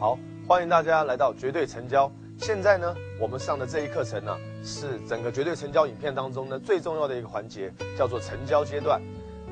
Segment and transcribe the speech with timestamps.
[0.00, 0.18] 好，
[0.48, 2.10] 欢迎大家来到绝对成交。
[2.38, 8.98] 现在呢，我们上的这一课程呢，是整个绝对成交影片当中呢最重要的一个环节，叫做成交阶段。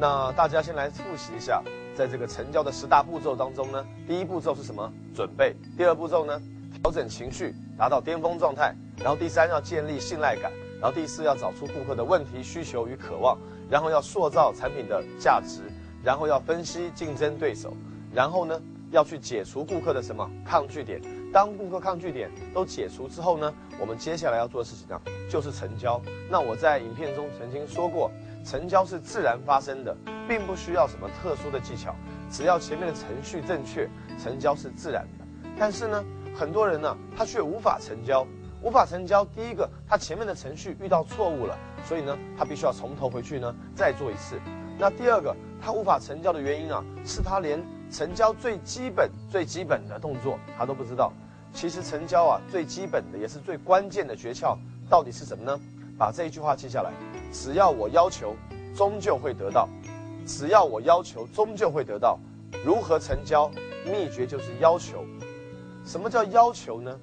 [0.01, 1.62] 那大家先来复习一下，
[1.95, 4.91] 在这个成交的十大步骤当中呢，第一步骤是什么？
[5.15, 5.55] 准备。
[5.77, 6.41] 第二步骤呢，
[6.80, 8.75] 调整情绪，达到巅峰状态。
[8.96, 10.51] 然后第三要建立信赖感。
[10.80, 13.37] 然后第四要找出顾客的问题、需求与渴望。
[13.69, 15.60] 然后要塑造产品的价值。
[16.02, 17.74] 然后要分析竞争对手。
[18.15, 18.59] 然后呢？
[18.91, 21.01] 要去解除顾客的什么抗拒点？
[21.33, 24.98] 当顾客抗拒点都解除之后呢，我们接下来要做的事情呢，
[25.30, 26.01] 就是成交。
[26.30, 28.10] 那我在影片中曾经说过，
[28.45, 29.95] 成交是自然发生的，
[30.27, 31.95] 并不需要什么特殊的技巧，
[32.30, 33.88] 只要前面的程序正确，
[34.19, 35.24] 成交是自然的。
[35.59, 36.02] 但是呢，
[36.34, 38.27] 很多人呢，他却无法成交，
[38.62, 39.23] 无法成交。
[39.23, 44.41] 第一个，他前面的程序遇到错误了，所以呢，他必须要从头回去呢，再做一次。
[44.79, 47.63] 那第二个，他无法成交的原因啊，是他连。
[47.91, 51.13] 成交最基本、最基本的动作，他都不知道。
[51.53, 54.57] 其实成交啊，最基本的也是最关键的诀窍，
[54.89, 55.59] 到底是什么呢？
[55.99, 56.93] 把这一句话记下来：
[57.33, 58.37] 只要我要求，
[58.77, 59.66] 终究会得到；
[60.27, 62.19] 只要我要求，终究会得到。
[62.65, 63.51] 如何成交？
[63.85, 65.05] 秘诀就是要求。
[65.84, 66.94] 什么叫要求呢？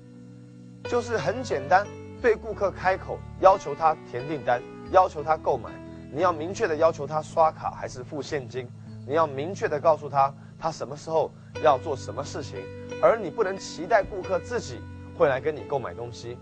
[0.84, 1.88] 就是很简单，
[2.22, 5.72] 对顾客开口要求他填订单，要求他购买。
[6.14, 8.70] 你要明确的要求他刷卡还是付现金，
[9.08, 10.32] 你要明确的告诉他。
[10.66, 11.32] 他什么时候
[11.64, 12.58] 要做什么事情，
[13.00, 14.80] 而你不能期待顾客自己
[15.16, 16.40] 会来跟你购买东西。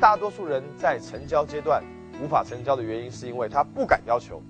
[0.00, 1.80] 大多数人在成交阶段
[2.20, 4.42] 无法成交的原因，是因为他不敢要求。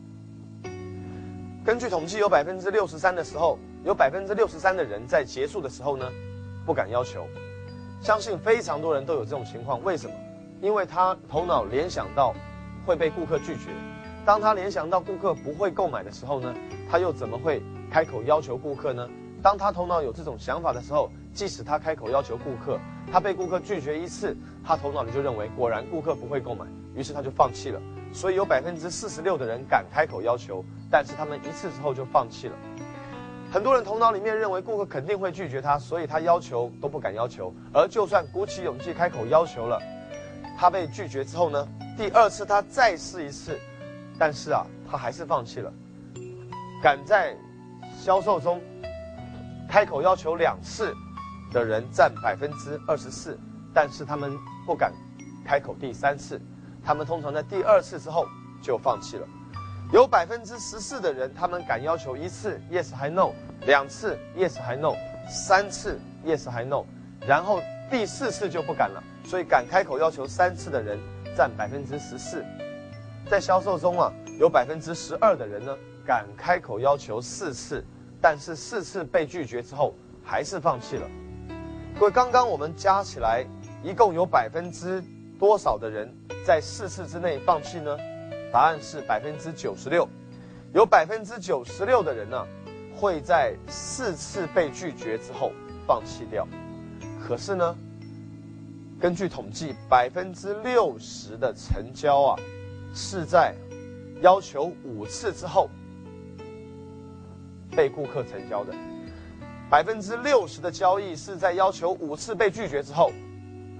[1.66, 6.10] 根据统计，有百分之六十三的时候，有百分之六十三的人在结束的时候呢，
[6.64, 7.26] 不敢要求。
[8.00, 9.84] 相信非常多人都有这种情况。
[9.84, 10.16] 为什么？
[10.62, 12.34] 因为他头脑联想到
[12.86, 13.68] 会被顾客拒绝。
[14.24, 16.54] 当他联想到顾客不会购买的时候呢，
[16.90, 17.62] 他又怎么会？
[17.94, 19.08] 开口要求顾客呢？
[19.40, 22.76] 当他头脑有这种想法的时候，即使他开口要求顾客，
[23.12, 27.80] 他被顾客拒绝一次，他头脑里就认为果然顾客不会购买，于是他就放弃了。
[28.12, 32.56] 所以有百分之四十六的人敢开口要求，但是他们一次之后就放弃了。
[33.52, 37.54] 很多人头脑里面认为顾客肯定会拒绝他，所以他要求都不敢要求。
[37.72, 39.80] 而就算鼓起勇气开口要求了，
[40.58, 41.68] 他被拒绝之后呢？
[41.96, 43.56] 第二次他再试一次，
[44.18, 45.72] 但是啊，他还是放弃了。
[46.82, 47.34] 敢在
[48.04, 48.60] 销售中，
[49.66, 50.94] 开口要求两次
[51.50, 53.38] 的人占百分之二十四，
[53.72, 54.30] 但是他们
[54.66, 54.92] 不敢
[55.42, 56.38] 开口第三次，
[56.84, 58.26] 他们通常在第二次之后
[58.60, 59.26] 就放弃了。
[59.90, 63.30] 有百分之十四的人，他们敢要求一次 yes 还 no，
[63.64, 64.92] 两次 yes 还 no，
[65.26, 66.84] 三次 yes 还 no，
[67.26, 67.58] 然后
[67.90, 69.02] 第四次就不敢了。
[69.24, 70.98] 所以敢开口要求三次的人
[71.34, 72.44] 占百分之十四，
[73.30, 75.74] 在销售中啊，有百分之十二的人呢
[76.06, 77.82] 敢开口要求四次。
[78.24, 81.06] 但是四次被拒绝之后，还是放弃了。
[82.00, 83.44] 各位，刚刚我们加起来，
[83.82, 85.04] 一共有百分之
[85.38, 86.10] 多少的人
[86.42, 87.94] 在四次之内放弃呢？
[88.50, 90.08] 答案是百分之九十六。
[90.72, 92.46] 有百分之九十六的人呢，
[92.96, 95.52] 会在四次被拒绝之后
[95.86, 96.48] 放弃掉。
[97.22, 97.76] 可是呢，
[98.98, 102.40] 根据统计，百分之六十的成交啊，
[102.94, 103.54] 是在
[104.22, 105.68] 要求五次之后。
[107.76, 108.72] 被顾客成交的
[109.70, 113.10] 百分之六十的交易是在要求五次被拒绝之后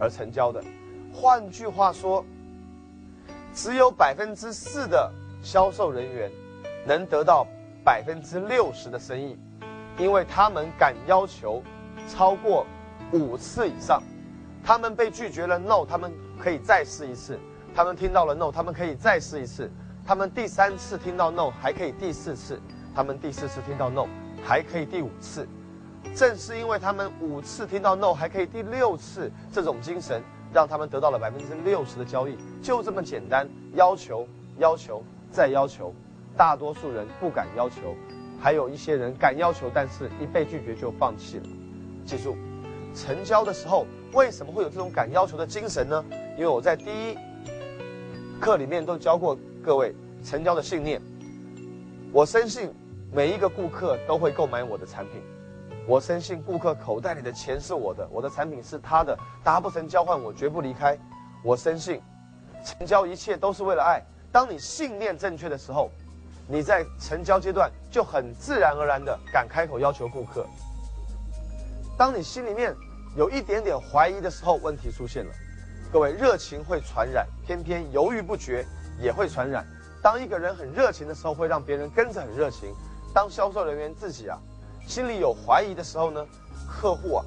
[0.01, 0.63] 而成交的。
[1.13, 2.25] 换句话说，
[3.55, 5.13] 只有百分之四的
[5.43, 6.31] 销售人员
[6.85, 7.47] 能得到
[7.85, 9.39] 百分之六十的生意，
[9.97, 11.63] 因为他们敢要求
[12.09, 12.67] 超过
[13.13, 14.03] 五次以上。
[14.65, 16.11] 他们被拒绝了 no，他们
[16.43, 17.35] 可以再试一次；
[17.75, 19.69] 他们听到了 no，他们可以再试一次；
[20.07, 22.59] 他们第三次听到 no，还可以第四次。
[22.95, 24.07] 他们第四次听到 no，
[24.45, 25.49] 还可以第五次，
[26.15, 30.23] 正是因为他们五次听到 no，还可以第六次，这种精神
[30.53, 33.49] 让他们得到了百分之六十的交易，就这么简单。
[33.75, 34.29] 要求，
[34.59, 35.03] 要求，
[35.33, 35.93] 再要求，
[36.37, 37.97] 大多数人不敢要求，
[38.41, 41.45] 还有一些人敢要求，但是一被拒绝就放弃了。
[42.07, 42.37] 记住，
[42.95, 46.05] 成交的时候为什么会有这种敢要求的精神呢？
[46.39, 47.19] 因为我在第一
[48.41, 49.93] 课里面都教过各位
[50.23, 51.03] 成交的信念，
[52.13, 52.71] 我深信。
[53.15, 55.23] 每一个顾客都会购买我的产品，
[55.87, 60.99] 我深信顾客口袋里的钱是我的，我的产品是他的，达不成交换我绝不离开。
[61.45, 62.03] 我深信，
[62.65, 64.03] 成交一切都是为了爱。
[64.33, 65.93] 当你信念正确的时候，
[66.49, 70.45] 你在成交阶段就很自然而然的敢开口要求顾客。
[71.97, 72.75] 当你心里面
[73.17, 75.31] 有一点点怀疑的时候，问题出现了。
[75.93, 78.67] 各位，热情会传染，偏偏犹豫不决
[79.01, 79.65] 也会传染。
[80.03, 82.75] 当一个人很热情的时候，会让别人跟着很热情。
[83.15, 84.37] 当销售人员自己啊，
[84.89, 86.27] 心里有怀疑的时候呢，
[86.69, 87.25] 客户啊，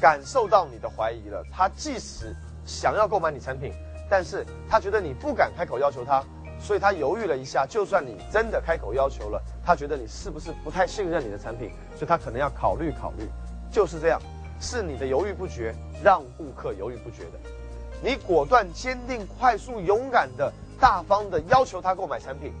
[0.00, 1.44] 感受到你的怀疑了。
[1.52, 2.32] 他即使
[2.64, 3.72] 想要购买你产品，
[4.08, 6.24] 但是他觉得你不敢开口要求他，
[6.60, 7.66] 所以他犹豫了一下。
[7.66, 13.28] 就算你真的开口要求了，他觉得你是不是不太信任你的产品，所以他可能要考虑考虑。
[13.72, 14.22] 就是这样，
[14.60, 17.40] 是你的犹豫不决让顾客犹豫不决的。
[18.00, 22.52] 你果断、坚定、快速、勇敢的、大方的要求他购买产品，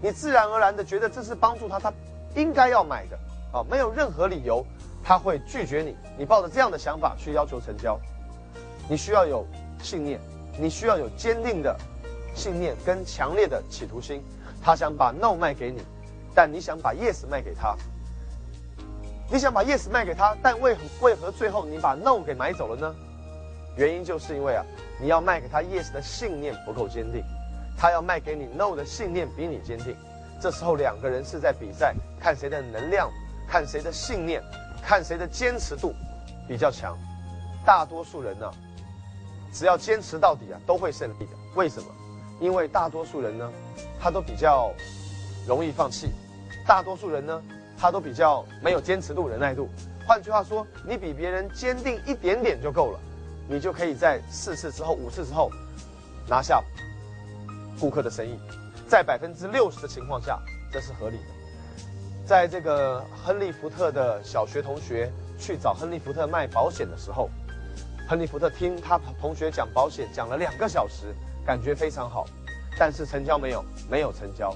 [0.00, 1.92] 你自然而然的觉得这是帮助他，他
[2.34, 3.18] 应该要买的
[3.52, 4.64] 啊，没有任何理由
[5.02, 5.96] 他会拒绝你。
[6.16, 7.98] 你抱着这样的想法去要求成交，
[8.88, 9.46] 你需要有
[9.82, 10.20] 信念，
[10.58, 11.76] 你需要有坚定的
[12.34, 14.22] 信念跟强烈的企图心。
[14.62, 15.80] 他想把 no 卖给你，
[16.34, 17.76] 但你想把 yes 卖给他。
[19.30, 22.94] 你想把 yes 卖给他，但为何为何最后你把 no 给买走了呢？
[23.76, 24.64] 原因就是因为啊，
[25.00, 27.22] 你要卖给他 yes 的信念不够坚定，
[27.78, 29.96] 他要卖给你 no 的信念比你坚定。
[30.40, 33.08] 这时候两个人是在比赛，看谁的能量，
[33.48, 34.42] 看谁的信念，
[34.82, 35.94] 看谁的坚持度
[36.48, 36.98] 比较强。
[37.64, 38.50] 大多数人呢，
[39.52, 41.30] 只要坚持到底啊，都会胜利的。
[41.54, 41.86] 为什么？
[42.40, 43.50] 因为大多数人呢，
[44.00, 44.72] 他都比较
[45.46, 46.10] 容易放弃。
[46.66, 47.40] 大多数人呢。
[47.80, 49.68] 他都比较没有坚持度、忍耐度。
[50.04, 52.98] 换句话说，你比别人坚定一点点就够了，
[53.48, 55.48] 你就可以在四次之后、五次之后
[56.28, 56.60] 拿下
[57.78, 58.38] 顾客的生意。
[58.86, 60.40] 在百分之六十的情况下，
[60.72, 61.24] 这是合理的。
[62.26, 67.30] 在这个亨利·福特的小学同学去找亨利·福特卖保险的时候，
[68.08, 71.14] 亨利·福特听他同学讲保险讲了两个小时，
[71.44, 72.26] 感觉非常好，
[72.78, 74.54] 但是成交没有，没有成交。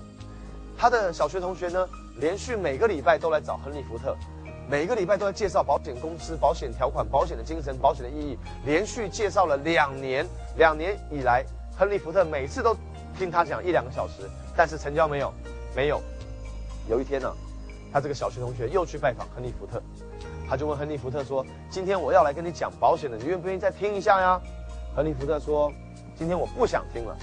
[0.77, 1.89] 他的小学同学呢？
[2.19, 4.15] 连续每个礼拜都来找亨利·福特，
[4.69, 8.39] 每个礼拜都在介绍保险公司、保险条款、保险的精神、保险的意义。
[8.67, 10.27] 连续介绍了两年，
[10.59, 11.43] 两年以来，
[11.75, 12.77] 亨利·福特每次都
[13.19, 15.33] 听他讲一两个小时，但是成交没有，
[15.75, 16.01] 没有。
[16.89, 17.33] 有一天呢，
[17.93, 19.81] 他这个小学同学又去拜访亨利·福特，
[20.49, 24.41] 他就问亨利·福特说：“今天我要来跟你讲保险的，你愿不愿意再听一下呀？”
[24.97, 25.73] 亨利·福特说
[26.17, 27.17] ：“今天我不想听了。”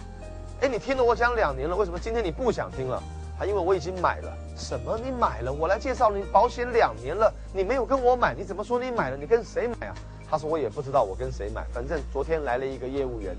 [0.62, 3.01] 哎，你听了我讲两年了，为什么今天你不想听了？
[3.38, 4.38] 他因为我已经买了。
[4.57, 4.97] 什么？
[4.97, 5.53] 你买了？
[5.53, 9.15] 我来介绍你保险两年了，你没有跟我买，你怎么说你买了？
[9.15, 9.95] 你跟谁买啊？
[10.30, 13.33] 他说我也不知道我跟谁买，反正昨天来了一个业务员，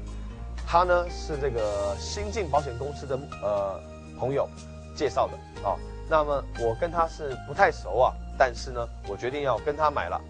[0.70, 3.80] 他呢是这个新进保险公司的呃
[4.16, 4.48] 朋友
[4.94, 5.74] 介绍的啊。
[6.08, 10.20] 那么我跟他是不太熟啊，但是呢，我决定要跟他买了。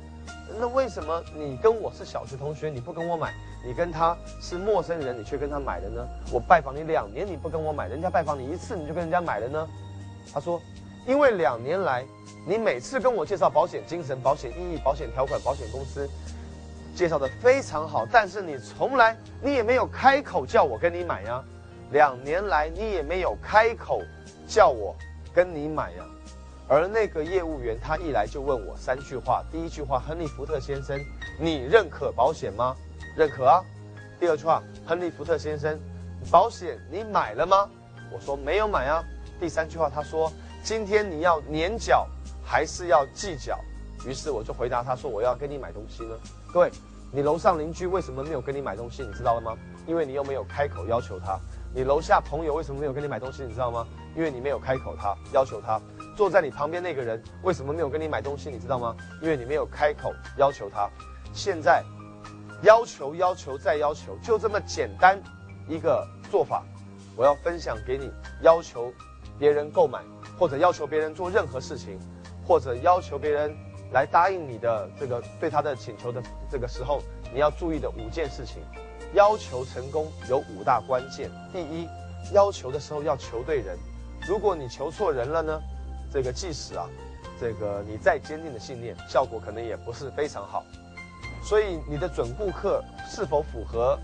[0.59, 3.35] 那为什么你跟我是小学同学，你不跟我买？
[3.63, 6.09] 你跟他是陌生人，你却跟他买了呢？
[6.33, 9.69] 我拜访你两年，你不跟我买，人家拜访你一次，你就跟人家买了呢？
[10.33, 10.59] 他说。
[11.07, 12.05] 因为两年来，
[12.47, 16.09] 你每次跟我介绍保险精神、保险意义、保险条款、保险公司，
[16.95, 21.43] 介绍的非常好，但是你从来你也没有开口叫我跟你买呀。
[21.93, 24.03] 两年来你也没有开口
[24.47, 24.95] 叫我
[25.35, 26.05] 跟你买呀。
[26.69, 30.99] 而那个业务员他一来就问我三句话：第一句话，亨利·福特先生，
[31.39, 32.77] 你认可保险吗？
[33.17, 33.63] 认可啊。
[34.19, 35.79] 第二句话，亨利·福特先生，
[36.31, 37.69] 保险你买了吗？
[38.13, 39.03] 我说没有买啊。
[39.41, 40.31] 第三句话，他说。
[40.63, 42.07] 今天你要年缴
[42.45, 43.59] 还是要季缴？
[44.07, 46.15] 于是我就回答他说：“我要跟你买东西呢。”
[46.53, 46.71] 各位，
[47.13, 49.05] 你楼上邻居为什么没有跟你买东西？
[49.05, 49.57] 你知道了吗？
[49.87, 51.39] 因为你又没有开口要求他。
[51.73, 53.45] 你楼下朋友为什么没有跟你买东西？
[53.45, 53.87] 你知道吗？
[54.17, 55.81] 因为你没有开口他要求他。
[56.17, 58.51] 坐在你旁边那个人为什么没有跟你买东西？
[58.51, 58.97] 你知道吗？
[59.23, 60.91] 因为你没有开口要求他。
[61.33, 61.85] 现在，
[62.63, 65.23] 要求要求再要求，就这么简单
[65.69, 66.65] 一个做法，
[67.15, 68.11] 我要分享给你。
[68.43, 68.93] 要求
[69.39, 70.01] 别人购买。
[70.37, 71.99] 或者要求别人做任何事情，
[72.45, 73.55] 或者要求别人
[73.93, 78.63] 来答应你的这个对他的请求的这个时候，你要注意的五件事情，
[79.15, 81.31] 要求成功有五大关键。
[81.53, 81.89] 第一，
[82.33, 83.77] 要求的时候要求对人，
[84.29, 85.61] 如果你求错人了呢，
[86.13, 86.89] 这个即使啊，
[87.41, 90.65] 这个你再坚定的信念，效果可能也不是非常好。
[91.43, 93.99] 所以你的准顾客是否符合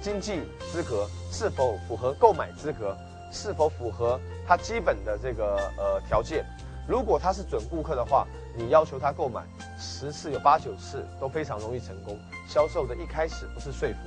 [0.00, 2.96] 经济资格，是否符合购买资格？
[3.32, 6.46] 是否符合他基本的这个呃条件？
[6.88, 9.42] 如果他是准顾客的话，你要求他购买
[9.78, 12.18] 十次有八九次都非常容易成功。
[12.48, 13.98] 销售的一开始不是说服，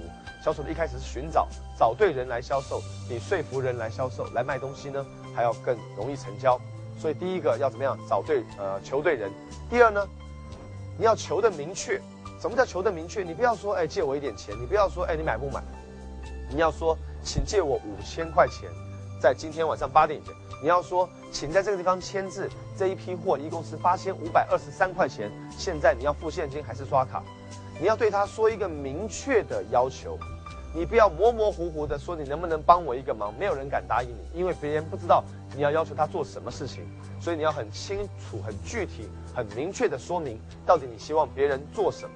[0.43, 6.59] 销售的一开始是寻找，找对人来销售，比说服人来销售来卖东西呢还要更容易成交。
[6.97, 9.31] 所以第一个要怎么样找对呃求对人？
[9.69, 10.05] 第二呢，
[10.97, 12.01] 你要求的明确。
[12.41, 13.21] 什么叫求的明确？
[13.21, 15.61] 你不要说哎借我一点钱，你不要说哎你买不买，
[16.49, 18.69] 你要说请借我五千块钱。
[19.21, 22.49] 在今天晚上八点以前，你要说，请在这个地方签字。
[22.77, 27.23] 这一批货一共是八千五百二十三块钱，现在你要付现金还是刷卡？
[27.79, 30.17] 你要对他说一个明确的要求，
[30.73, 35.23] 你不要模模糊糊的说你能不能帮我一个忙，没有人敢答应你，因为别人不知道
[35.55, 36.85] 你要要求他做什么事情，
[37.21, 42.15] 所以你要很清楚、很具体、很明确的说明到底你希望别人做什么。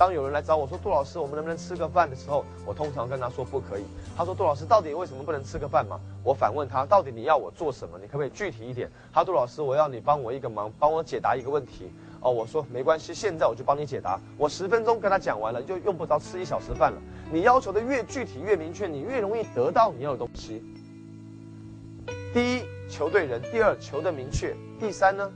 [0.00, 3.84] 当有人来找我说杜老师，我们能不能吃个饭的时候，我通常跟他说不可以。
[4.16, 6.00] 他说杜老师，到底为什么不能吃个饭嘛？
[6.24, 7.98] 我反问他，到底你要我做什么？
[8.00, 8.90] 你可不可以具体一点？
[9.12, 11.92] 他说杜老师，我要你帮我一个忙，帮我解答一个问题。
[12.22, 14.18] 哦，我说没关系，现在我就帮你解答。
[14.38, 16.98] 我十分钟跟他讲完了，就用不着吃一小时饭了。
[17.30, 20.64] 你要求的越具体越明确，你越容易得到你要的东西。
[22.32, 25.30] 第一，求对人；第二，求的明确；第三呢，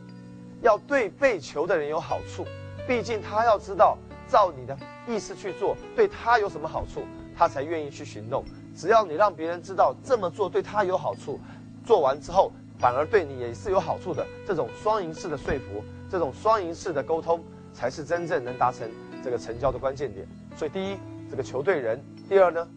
[0.62, 2.47] 要对被求的人有好处。
[2.88, 3.99] 毕竟他要知道。
[4.34, 4.76] 照你的
[5.06, 7.04] 意思去做，对他有什么好处，
[7.36, 8.44] 他才愿意去行动。
[8.74, 11.38] 只要你让别人知道这么做对他有好处，
[11.86, 18.90] 做完之后反而对你也是有好处的，这种双赢式的说服，这种双赢式的沟通，才是真正能达成
[19.22, 20.26] 这个成交的关键点。
[20.56, 20.96] 所以，第一，
[21.30, 21.96] 这个求对人；
[22.28, 22.68] 第二呢，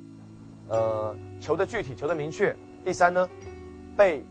[0.68, 2.54] 呃，求的具体，求的明确；
[2.86, 3.28] 第三呢，
[3.98, 4.24] 被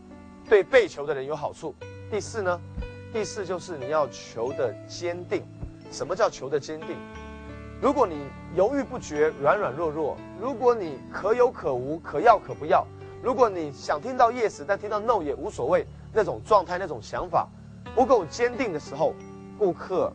[0.47, 1.73] 对被求的人有好处；
[2.09, 2.57] 第四呢，
[3.11, 5.43] 第四就是你要求的坚定。
[5.91, 6.95] 什么叫求的坚定？
[7.81, 8.25] 如果你
[8.55, 12.85] 犹豫不决、软软弱弱，如果你可有可无、可要可不要，
[13.21, 17.47] 如果你想听到 yes，但听到 no 也无所谓，那种状态、那种想法
[17.93, 19.13] 不够坚定的时候，
[19.59, 20.11] 顾客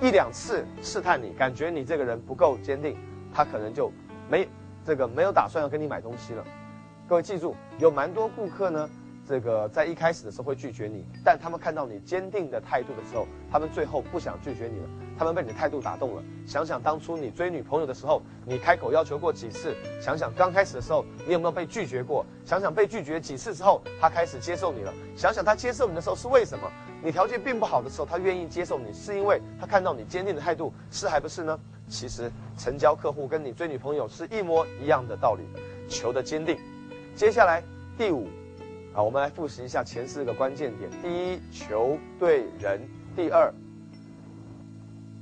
[0.00, 2.96] 一两次试探你，感觉你这个人不够坚定，
[3.32, 3.90] 他可能就
[4.28, 4.46] 没
[4.84, 6.44] 这个没有打算要跟你买东西了。
[7.08, 8.88] 各位记住，有蛮多顾客呢。
[9.26, 14.88] 这个在一开始的时候会拒绝你，但他们看到你坚定的态度的时候，他们最后不想拒绝你了。
[15.16, 16.22] 他们被你的态度打动了。
[16.46, 19.76] 想想当初你追女朋友的时候，你开口要求过几次？
[20.00, 22.26] 想想刚开始的时候，你有没有被拒绝过？
[22.44, 24.92] 想想被拒绝几次之后，他开始接受你了。
[25.14, 26.68] 想想他接受你的时候是为什么？
[27.02, 31.60] 你条件并不好的时候，他愿意接受你，是因为他看到你坚定的态度，是还不是呢？
[31.88, 35.42] 其实成交客户跟你追女朋友是一模一样的道理，
[35.88, 36.58] 求的坚定。
[37.14, 37.62] 接下来
[37.96, 38.26] 第五。
[38.92, 42.80] 好，我们来复习一下前四个关键点：第一，求对人；
[43.14, 43.54] 第二，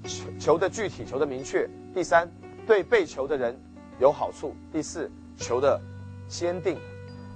[0.04, 2.26] 求求的具体，求的明确；第三，
[2.66, 3.54] 对被求的人
[3.98, 5.78] 有好处；第四，求的
[6.26, 6.76] 坚定；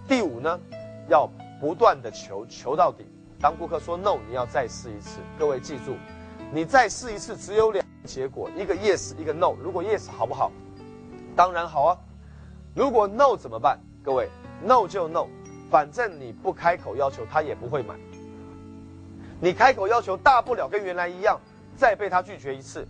[0.08, 0.58] 第五呢，
[1.06, 3.04] 要不断的求，求到底。
[3.38, 5.20] 当顾客说 no，你要再试一次。
[5.38, 5.96] 各位记住，
[6.50, 9.52] 你再试一次，只有两个结果：一个 yes，一个 no。
[9.62, 10.50] 如果 yes 好不好？
[11.36, 11.98] 当然好啊。
[12.74, 13.78] 如果 no 怎么办？
[14.02, 14.30] 各位
[14.64, 15.26] ，no 就 no。
[15.72, 17.94] 反正你不开口要求，他也不会买。
[19.40, 21.40] 你开口要求，大不了跟原来一样，
[21.74, 22.86] 再被他拒绝一次。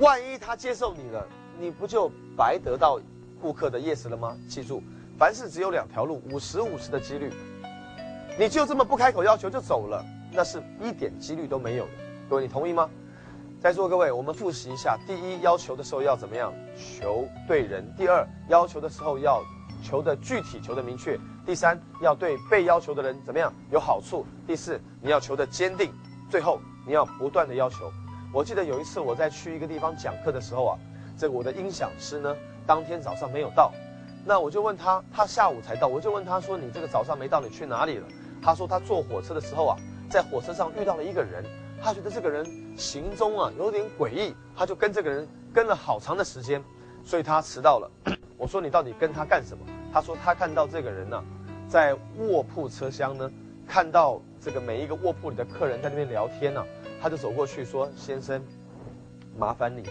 [0.00, 1.24] 万一他接受你了，
[1.60, 3.00] 你不就白得到
[3.40, 4.36] 顾客的 yes 了吗？
[4.48, 4.82] 记住，
[5.16, 7.32] 凡事只有两条路，五十五十的几率。
[8.36, 11.90] 你就这么不开口要求就走了，那是一点几率都没有的。
[12.28, 12.90] 各位，你同意吗？
[13.60, 16.52] 在座各位，我们复习一下：第一，要求的时候要怎么样？
[16.76, 19.40] 求对人；第二，要求的时候要。
[19.82, 21.16] 求的具体，求的明确。
[21.46, 24.26] 第三，要对被要求的人怎么样有好处。
[24.48, 25.92] 第四，你要求的坚定。
[26.28, 27.88] 最后，你要不断的要求。
[28.34, 30.78] 我记得有一次我在去一个地方讲课的时候啊，
[31.16, 32.34] 这个我的音响师呢，
[32.66, 33.72] 当天早上没有到。
[34.24, 35.86] 那我就问他，他下午才到。
[35.86, 38.08] 我就问他说：“你这个早上没到，你去哪里了？”
[38.42, 39.76] 他说他坐火车的时候啊，
[40.10, 41.44] 在火车上遇到了一个人，
[41.80, 42.44] 他觉得这个人
[42.76, 46.60] 行踪啊有点诡异，他就跟这个人跟了好长的时间，
[47.04, 47.88] 所以他迟到了。
[48.36, 49.64] 我说你到底跟他干什么？
[49.92, 51.22] 他说他看到这个人呢，
[51.68, 53.30] 在卧铺车厢呢，
[53.66, 56.64] 看到这个每一个卧铺里的客人在那边聊天呢，
[57.00, 58.40] 他就走过去说：“先生，
[59.36, 59.82] 麻烦你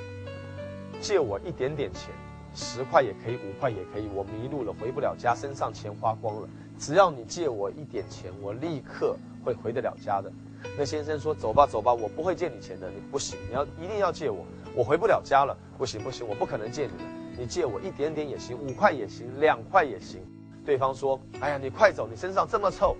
[1.01, 2.12] 借我一点点钱，
[2.55, 4.08] 十块也可以，五块也可以。
[4.13, 6.48] 我迷路了，回不了家，身上钱花光了。
[6.79, 10.32] 只要你借我一点钱，我立刻会回得了家的。”
[10.77, 12.89] 那先生说：“走吧，走吧，我不会借你钱的。
[12.89, 15.55] 你不行，你要一定要借我，我回不了家了。
[15.77, 17.03] 不行，不行，我不可能借你的。”
[17.38, 20.22] 你借我一点点也行，五块也行，两块也行。
[20.65, 22.95] 对方说：“哎呀，你快走，你身上这么臭，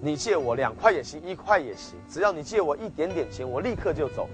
[0.00, 4.28] 你借我两块也行，一块也行，只要你借我一点点钱，我立刻就走。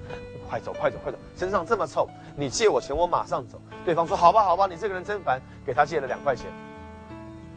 [0.48, 1.18] 快走，快走，快走！
[1.36, 6.46] 身上这么臭，你借我钱，我马上走。”对方说：“好吧，好吧，你这个人真烦。”给他借了两块钱。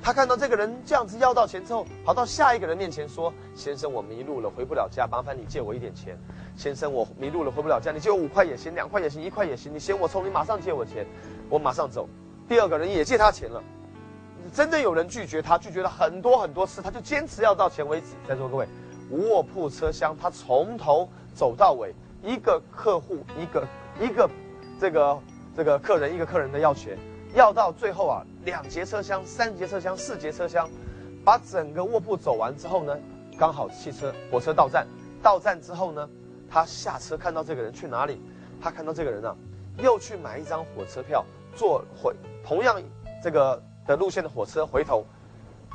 [0.03, 6.17] 他看到这个人这样子要到钱之后，跑到下一个人面前说：“先生，我迷路了，回不了家，麻烦你借我一点钱。”
[6.57, 11.05] 先生，我迷路了，回不了家，你借我五块也行，两块也行，一块也行，你嫌我臭，你马上借我钱。
[11.49, 12.09] 我马上走，
[12.47, 13.61] 第二个人也借他钱了，
[14.51, 18.07] 真的有人拒绝他，拒绝了很多很多次，他就坚持要到钱为止。
[18.27, 18.67] 在座各位，
[19.09, 23.67] 卧铺车厢，他从头走到尾，一个客户一个
[23.99, 24.29] 一个
[24.79, 25.19] 这个
[25.55, 26.97] 这个客人一个客人的要钱，
[27.33, 30.69] 要到最后啊，两节车厢、三节车厢、四节车厢，
[31.23, 32.97] 把整个卧铺走完之后呢，
[33.37, 34.85] 刚好汽车火车到站，
[35.23, 36.09] 到站之后呢，
[36.49, 38.21] 他下车看到这个人去哪里？
[38.61, 39.33] 他看到这个人啊，
[39.77, 41.25] 又去买一张火车票。
[41.53, 42.15] 坐回
[42.45, 42.81] 同样
[43.21, 45.05] 这个的路线的火车回头，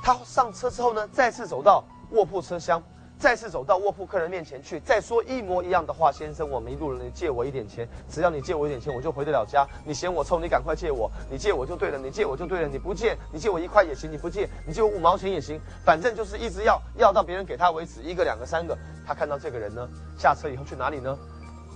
[0.02, 2.82] 他上车之后呢，再次走到卧铺车厢，
[3.18, 6.12] 再次走到卧铺客人面前去，再说一模一样的话。
[6.12, 7.88] 先生，我迷路了，你借我一点钱。
[8.08, 9.66] 只要你借我一点钱，我就回得了家。
[9.84, 11.10] 你嫌我臭，你赶快借我。
[11.30, 12.68] 你借我就对了，你借我就对了。
[12.68, 15.60] 你不借，你借我一块也行，你不借，你借我五毛钱也行。
[15.84, 18.02] 反正就是一直要，要到别人给他为止。
[18.02, 18.76] 一个、两个、三个。
[19.06, 21.18] 他看到这个人呢，下车以后去哪里呢？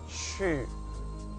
[0.09, 0.67] 去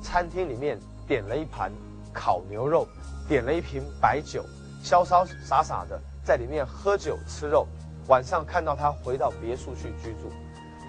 [0.01, 1.71] 餐厅里面点了一盘
[2.11, 2.87] 烤牛肉，
[3.27, 4.43] 点了一瓶白酒，
[4.83, 7.67] 潇潇洒洒的在里面喝酒吃肉。
[8.07, 10.31] 晚上看到他回到别墅去居住，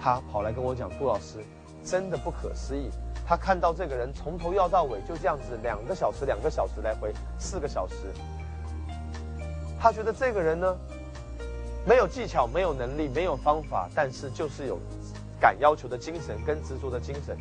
[0.01, 1.43] 他跑来跟我讲：“杜老师，
[1.85, 2.89] 真的不可思议。
[3.25, 7.95] 他看到这个人从头要到尾就这样子，两个小时，两个小时来回，四个小时。
[9.79, 10.75] 他觉得这个人呢，
[11.85, 14.77] 没有技巧，没有能力，没有方法，但是就是有
[15.39, 17.37] 敢要求的精神跟执着的精神。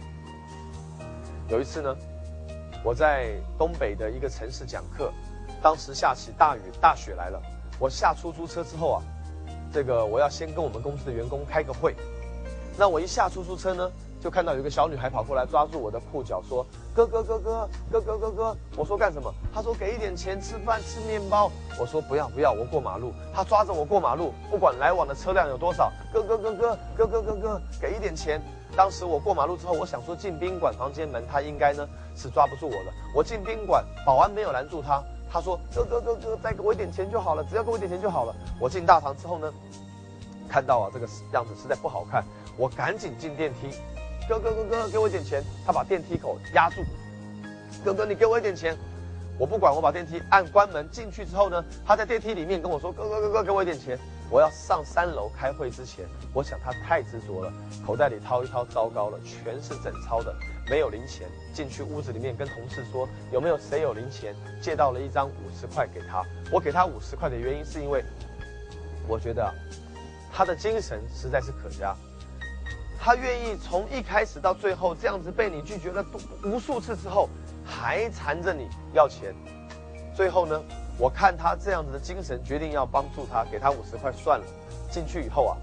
[1.48, 1.96] 有一次呢，
[2.84, 5.12] 我在东北的一个城市讲课，
[5.62, 7.40] 当时下起大雨，大雪来了。
[7.78, 9.02] 我下出租车之后啊。”
[9.72, 11.96] 这个我要先跟我们公司的员工开个会，
[12.76, 13.90] 那我一下出租车呢，
[14.20, 16.62] 就看到有个小女孩跑过来抓住我的裤脚说
[16.94, 19.32] ：“哥哥哥哥哥哥哥哥。”我说干什么？
[19.50, 21.50] 她说给一点钱吃饭吃面包。
[21.80, 23.14] 我说不要不要，我过马路。
[23.34, 28.42] 她抓着我过马路，不管来往的车辆有多少，哥哥哥哥哥哥哥哥，给一点钱。
[28.76, 32.92] 当时我过马路之后，我想说进宾馆房间门，她应该呢是抓不住我的。
[33.16, 35.02] 我进宾馆，保安没有拦住她。
[35.32, 39.50] 他说：“哥哥哥哥，再给我一点钱就好了，只要给我一点钱就好了。”我进大堂之后呢，
[40.46, 42.22] 看到啊这个样子实在不好看，
[42.58, 43.70] 我赶紧进电梯。
[44.28, 45.42] 哥哥哥哥，给我一点钱。
[45.64, 46.82] 他把电梯口压住。
[47.82, 48.76] 哥哥，你给我一点钱。
[49.38, 53.98] 我不管，我把电梯按关门进去之后呢，他在电梯里面跟我说：“哥哥哥哥，给我一点钱。”
[54.30, 57.52] 我要上三楼开会之前，我想他太执着了，
[57.86, 60.34] 口袋里掏一掏，糟糕了，全是整钞的。
[60.70, 66.24] 没有零钱，进去屋子里面跟同事说有没有谁有零钱，借到了一张五十块给他。
[66.50, 68.04] 我给他五十块的原因是因为，
[69.08, 69.52] 我觉得
[70.32, 71.94] 他的精神实在是可嘉，
[72.98, 76.04] 他愿意从一开始到最后这样子被你拒绝了
[76.44, 77.28] 无数次之后，
[77.64, 79.34] 还缠着你要钱。
[80.14, 80.62] 最后呢，
[80.98, 84.44] 我看他这样子的精神，决定要帮助他，给他五十块算了。
[84.90, 85.56] 进去以后啊，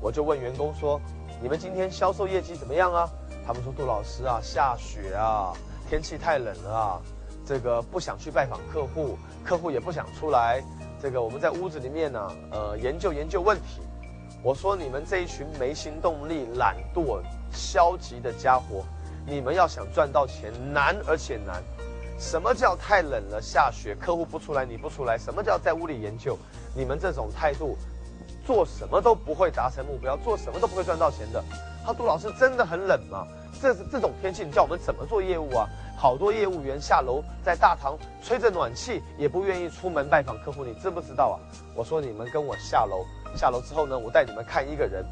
[0.00, 1.00] 我就问员工说：
[1.42, 3.08] 你们今天销售业绩怎么样啊？
[3.46, 5.52] 他们说杜老师啊，下雪啊，
[5.88, 7.00] 天气太冷了，
[7.46, 10.60] 这个不想去拜访客户，客户也不想出来，
[11.00, 13.80] 这个我们在屋子里面呢，呃，研究研究问题。
[14.42, 17.20] 我说你们这一群没行动力、懒惰、
[17.52, 18.84] 消极的家伙，
[19.24, 21.62] 你们要想赚到钱难而且难。
[22.18, 25.16] 什么叫太冷了下雪，客户不出来你不出来？
[25.16, 26.36] 什么叫在屋里研究？
[26.74, 27.76] 你们这种态度，
[28.44, 31.44] 做什么都不会达成目标，做什么都不会赚到钱的。
[31.86, 33.24] 他杜老师真的很冷吗？
[33.62, 35.68] 这是这种天气，你叫我们怎么做业务啊？
[35.96, 41.34] 好多业务员下楼在大堂吹着暖气，也不愿意出门拜访客户，你知不知道啊？
[41.74, 45.06] 我说你们跟我下楼，下楼之后呢，我带你们看一个人。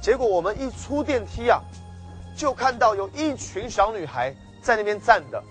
[0.00, 1.60] 结果我们一出电梯啊，
[2.36, 5.42] 就看到有一群小女孩在那边站的，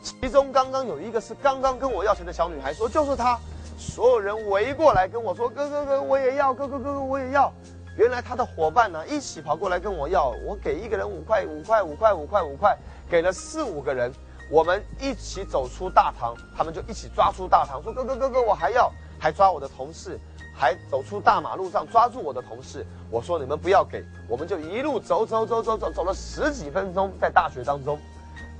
[0.00, 3.38] 其中刚刚有一个是刚刚跟我要钱的小女孩，说就是她，
[3.76, 7.52] 所有人围过来跟我说，哥哥哥我也要，哥哥哥哥我也要。
[7.98, 12.78] 原来他的伙伴呢，一起跑过来跟我要，我给一个人五块，五块，五块，五块，五块，
[13.10, 14.12] 给了四五个人，
[14.52, 20.16] 我们一起走出大堂，他们就一起抓出大堂，说哥哥哥哥，我还要，还抓我的同事，
[20.54, 27.98] 还走出大马路上抓住我的同事，我说你们不要给，我们就一路走走走走走走了十几分钟，在大雪当中，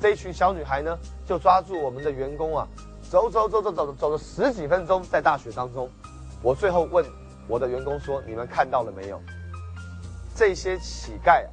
[0.01, 2.67] 这一群小女孩呢，就抓住我们的员工啊，
[3.09, 5.89] 走走走走走走了十几分钟，在大雪当中，
[6.43, 7.05] 我最后问。
[7.49, 9.21] 我的员工说：“你们看到了没有？
[10.37, 11.47] 这些乞丐，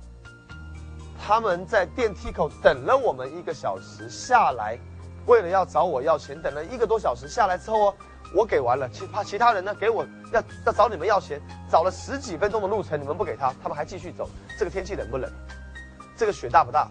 [1.17, 4.77] 他们在电梯口等了我们一个小时下来，
[5.25, 7.95] 为了要找我要钱，等了一个多小时下来之后哦，
[8.35, 14.29] 我给完了，其他其他人呢给我要要找你们要钱，找了十几分钟的路程，你们不给他，他们还继续走。
[14.59, 15.31] 这个天气冷不冷？
[16.17, 16.89] 这个雪大不大？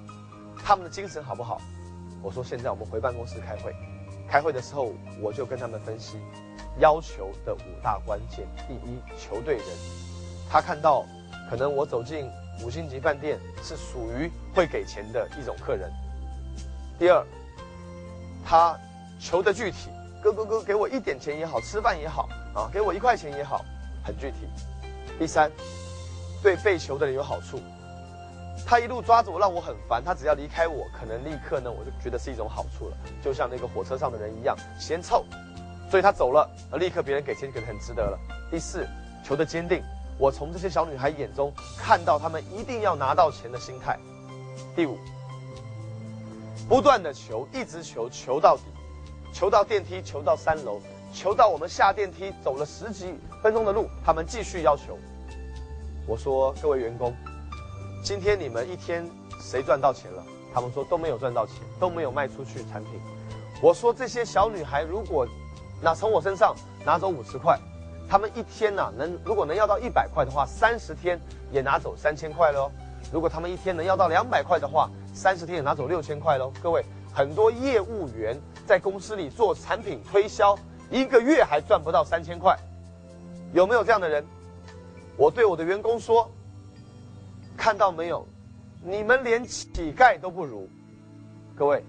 [0.65, 1.61] 他们的精神好不好？
[2.23, 3.77] 我说现在我们回办公室开会，
[4.29, 6.19] 开会的时候我就跟他们分析。”
[6.81, 9.65] 要求的五大关键：第一，求对人。
[10.51, 11.07] 他看到，
[11.49, 12.29] 可能我走进
[12.65, 15.89] 五星级饭店是属于会给钱的一种客人。
[16.99, 17.25] 第二，
[18.45, 18.77] 他
[19.21, 19.89] 求的具体，
[20.21, 23.65] 哥哥哥给我一点钱也好，吃饭也好啊，给我一块钱也好，
[24.03, 24.49] 很具体。
[25.17, 25.49] 第三，
[26.43, 27.61] 对被求的人有好处。
[28.67, 30.03] 他一路抓着我，让我很烦。
[30.05, 35.25] 他只要离开我，可能立刻呢，我就觉得是一种好处了，就像那个火车上的人一样，嫌臭。
[35.91, 38.19] 所以他走了，而立刻别人给钱，可能很值得了。
[38.51, 38.87] 第四，
[39.23, 39.83] 求的坚定，
[40.19, 43.99] 我从这些小女孩眼中看到她们一定要拿到钱的心态。
[44.75, 44.99] 第五，
[46.69, 48.63] 不断的求，一直求，求到底，
[49.33, 50.81] 求到电梯，求到三楼，
[51.13, 54.99] 求到我们下电梯走了十几分钟的路，他们继续要求。
[56.07, 57.15] 我说各位员工，
[58.05, 59.09] 今天你们一天
[59.41, 60.23] 谁赚到钱了？
[60.53, 63.01] 他们说都没有赚到钱，都没有卖出去产品。
[63.63, 65.27] 我说这些小女孩如果
[65.81, 67.59] 拿从我身上拿走五十块，
[68.07, 71.19] 她们一天呐能如果能要到一百块的话，三十天
[71.51, 72.71] 也拿走三千块喽。
[73.11, 76.53] 如果他们一天能要到两百块的话，三十天也拿走六千块喽。
[76.63, 80.55] 各位，很多业务员在公司里做产品推销，
[80.91, 82.55] 一个月还赚不到三千块，
[83.55, 84.23] 有没有这样的人？
[85.17, 86.31] 我对我的员工说
[87.57, 88.27] ：“看到没有，
[88.83, 90.69] 你们连乞丐都不如。”
[91.57, 91.83] 各位，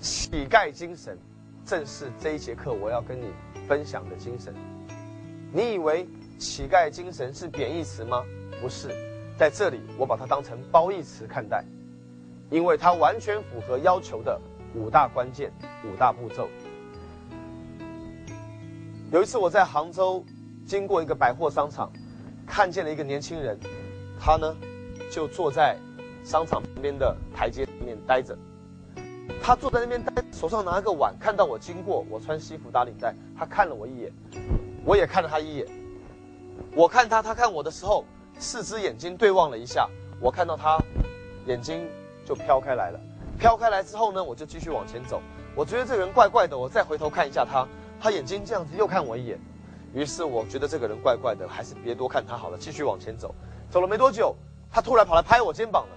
[0.00, 1.18] 乞丐精神，
[1.64, 3.26] 正是这一节课我要跟你
[3.68, 4.54] 分享的精神。
[5.52, 8.24] 你以为乞丐精神是贬义词吗？
[8.60, 8.88] 不是，
[9.38, 11.64] 在这里我把它当成褒义词看待，
[12.50, 14.40] 因为它完全符合要求的
[14.74, 15.52] 五大关键、
[15.84, 16.48] 五大步骤。
[19.12, 20.24] 有一次我在杭州
[20.66, 21.92] 经过一个百货商场。
[22.48, 23.58] 看见了一个年轻人，
[24.20, 24.56] 他呢
[25.10, 25.78] 就坐在
[26.24, 28.36] 商场旁边的台阶上面待着。
[29.42, 34.12] 他坐在那边待，手上拿个碗，看到我经过，我穿西服打领带，他看了我一眼，
[34.84, 35.66] 我也看了他一眼。
[36.74, 38.04] 我看他，他看我的时候，
[38.38, 39.88] 四只眼睛对望了一下，
[40.20, 40.78] 我看到他
[41.46, 41.86] 眼睛
[42.24, 43.00] 就飘开来了。
[43.38, 45.20] 飘开来之后呢，我就继续往前走。
[45.54, 47.66] 我觉得这个人怪怪的，我再回头看一下他，
[48.00, 49.38] 他眼睛这样子又看我一眼。
[49.94, 53.34] 于是我觉得这个人怪怪的，还是别多看他好了，继续往前走。
[53.70, 54.34] 走了没多久，
[54.76, 55.96] 他突然跑来拍我肩膀了。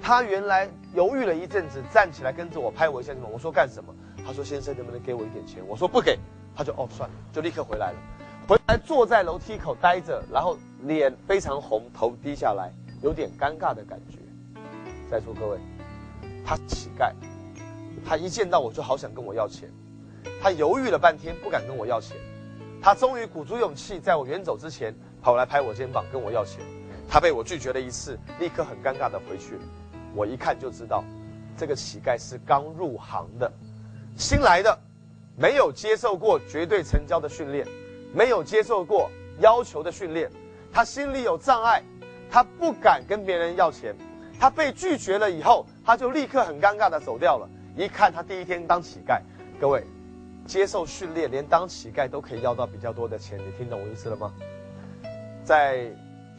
[0.00, 3.30] 他原来犹豫了一阵子，站起来跟着我拍我一下肩膀。
[3.30, 3.94] 我说干什么？
[4.24, 5.62] 他说先生能不能给我一点钱？
[5.68, 6.18] 我说不给。
[6.56, 7.98] 他就哦算了，就立刻回来了。
[8.48, 14.16] 回来坐在楼梯口待着，然后脸非常红，头低下来，有点尴尬的感觉。
[15.10, 15.58] 在座各位，
[16.42, 17.12] 他乞丐，
[18.02, 19.70] 他一见到我就好想跟我要钱，
[20.40, 22.16] 他犹豫了半天不敢跟我要钱。
[22.80, 26.64] 他终于鼓足勇气，在我远走之前跑来拍我肩膀，跟我要钱。
[27.08, 29.58] 他被我拒绝了一次，立刻很尴尬的回去。
[30.14, 31.04] 我一看就知道，
[31.56, 33.50] 这个乞丐是刚入行的，
[34.16, 34.78] 新来的，
[35.36, 37.66] 没有接受过绝对成交的训练，
[38.12, 40.30] 没有接受过要求的训练，
[40.72, 41.82] 他心里有障碍，
[42.30, 43.94] 他不敢跟别人要钱。
[44.40, 47.48] 他被拒绝了以后，他就立刻很尴尬的走掉了。
[47.76, 49.20] 一看他第一天当乞丐，
[49.60, 49.84] 各位。
[50.46, 54.30] 接受训练，连当乞丐都可以要到比较多的钱，你听懂我意思了吗？
[55.42, 55.90] 在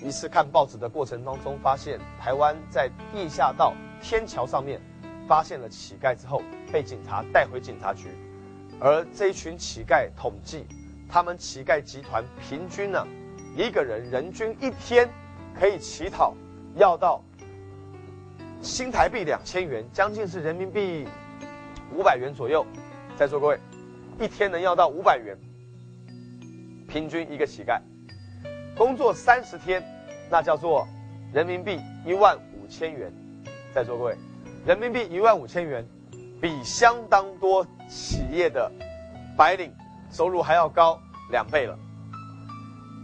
[0.05, 4.79] 一次看报纸的过程当中，发现台湾在地下道天桥上面
[5.27, 8.09] 发现了乞丐之后，被警察带回警察局，
[8.79, 10.63] 而这一群乞丐统计，
[11.09, 13.03] 他们乞丐集团平均呢，
[13.57, 15.09] 一个人人均一天
[15.59, 16.35] 可以乞讨
[16.75, 17.19] 要到
[18.61, 21.07] 新台币两千元，将近是人民币
[21.95, 22.63] 五百元左右，
[23.17, 23.59] 在座各位。
[24.19, 25.35] 一天能要到五百元，
[26.87, 27.81] 平均一个乞丐
[28.77, 29.83] 工作三十天，
[30.29, 30.87] 那叫做
[31.33, 33.11] 人民币一万五千元。
[33.73, 34.15] 在座各位，
[34.65, 35.85] 人民币一万五千元，
[36.41, 38.71] 比相当多企业的
[39.37, 39.73] 白领
[40.09, 40.99] 收入还要高
[41.31, 41.77] 两倍了。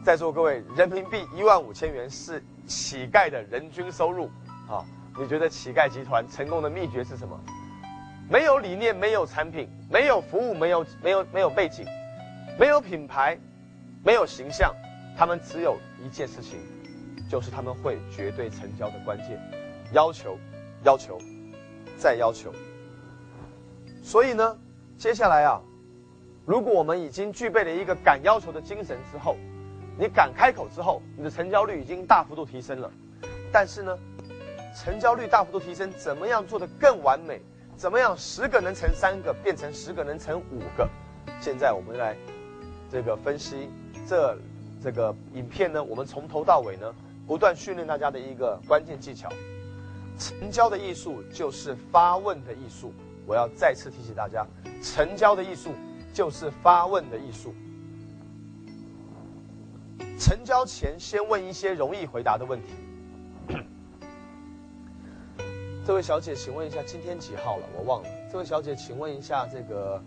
[0.04, 4.30] 在座各位，人民币一万五千元是乞丐的人均收入
[4.68, 4.84] 啊！
[5.20, 7.38] 你觉得乞丐集团成功的秘诀是什么？
[8.30, 11.86] 没有理念，没有产品，没有服务，没有没有没有背景，
[12.58, 13.38] 没有品牌，
[14.06, 14.74] 没有形象，
[15.18, 16.58] 他们只有一件事情，
[17.32, 19.39] 就是他们会绝对成交的关键，
[19.94, 20.38] 要求，
[20.84, 21.17] 要求，
[21.98, 22.52] 再要求。
[24.04, 24.60] 所以呢，
[24.98, 25.62] 接下来啊，
[26.46, 29.38] 如果我们已经具备了一个敢要求的精神之后，
[29.98, 32.91] 你敢开口之后，你的成交率已经大幅度提升了。
[33.50, 33.98] 但是呢，
[34.76, 37.39] 成交率大幅度提升，怎么样做的更完美？
[37.78, 38.13] 怎么样？
[38.17, 40.86] 十个能成三个，变成十个能成五个。
[41.39, 42.13] 现在我们来
[42.91, 43.70] 这个分析
[44.06, 44.38] 这
[44.84, 46.94] 这个影片呢，我们从头到尾呢，
[47.32, 49.30] 不断训练大家的一个关键技巧。
[50.20, 52.94] 成交的艺术就是发问的艺术。
[53.26, 54.46] 我要再次提醒大家，
[54.84, 55.72] 成交的艺术
[56.13, 57.56] 就是发问的艺术。
[60.20, 62.74] 成交前先问一些容易回答的问题。
[65.88, 67.65] 这位小姐，请问一下，今天几号了？
[67.78, 68.10] 我忘了。
[68.30, 70.04] 这位小姐，请问一下，这个，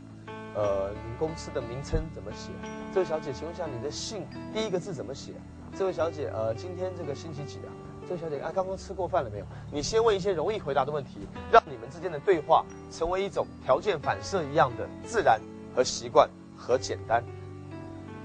[0.55, 2.51] 呃，你公司的名称怎么写？
[2.93, 5.33] 这位小姐，请问一下，你的姓第一个字怎么写？
[5.77, 7.71] 这位小姐，呃，今天这个星期几啊？
[8.09, 9.45] 这位小姐，啊，刚刚吃过饭了没有？
[9.73, 15.41] 你先问一些容易回答的问题，让你们之间的对话成为一种条件反射一样的自然
[15.75, 17.25] 和习惯和简单。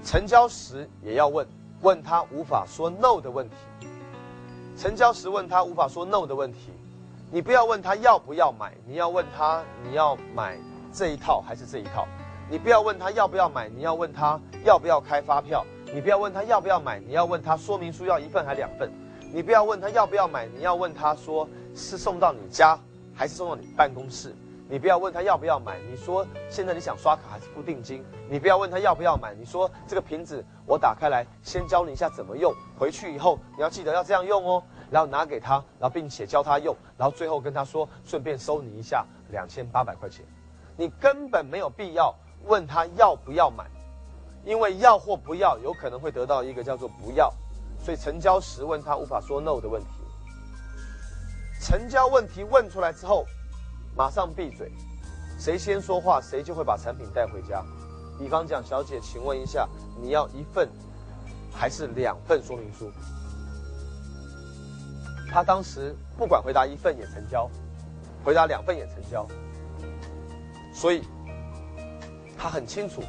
[0.04, 1.44] 成交时也要问，
[1.80, 3.56] 问他无法说 no 的问题。
[4.76, 6.70] 成交时问他无法说 no 的问题。
[7.32, 10.56] 你不要问他要不要买，你要问他你要买
[10.92, 12.06] 这一套还是这一套。
[12.48, 15.64] 你不要问他要不要买，你要问他要不要开发票。
[15.92, 18.90] 你不要问他要不要买，你要问他说明书要一份还两份。
[19.32, 22.78] 你不要问他要不要买，你要问他说是送到你家
[23.14, 24.34] 还是送到你办公室。
[24.68, 28.04] 你不要问他要不要买，你说现在你想刷卡还是付定金？
[28.28, 40.24] 你不要问他要不要买，你说这个瓶子我打开来，先教你一下怎么用，回去以后你要记得要这样用哦，然后拿给他，然后并且教他用，然后最后跟他说顺便收你一下两千八百块钱，
[40.76, 43.64] 你根本没有必要问他要不要买，
[44.44, 47.32] 因为要或不要有可能会得到一个叫做不要，
[47.84, 49.88] 所以成交时问他无法说 no 的问题，
[51.60, 53.24] 成交问题问出来之后。
[53.96, 54.70] 马上闭嘴，
[55.36, 57.62] 谁先说话，谁就会把产品带回家。
[58.20, 59.68] 比方讲，小姐，请问一下，
[60.00, 60.68] 你要一份
[61.52, 62.88] 还是两份说明书？
[65.28, 67.50] 他当时不管回答一份也成交，
[68.24, 69.26] 回答两份也成交，
[70.72, 71.02] 所以
[72.38, 73.02] 他很清楚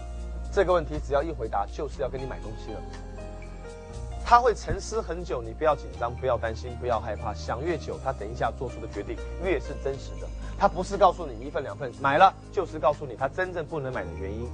[0.51, 2.81] 这个问题，只要一回答就是要跟你买东西了。
[4.25, 10.27] 他会沉思很久，你不要紧张，不要担心，不要害怕，想越久，他等一下做出的决定越是真实的。
[10.57, 14.47] 他不是告诉你一份两份买了，就是告诉你他真正不能买的原因，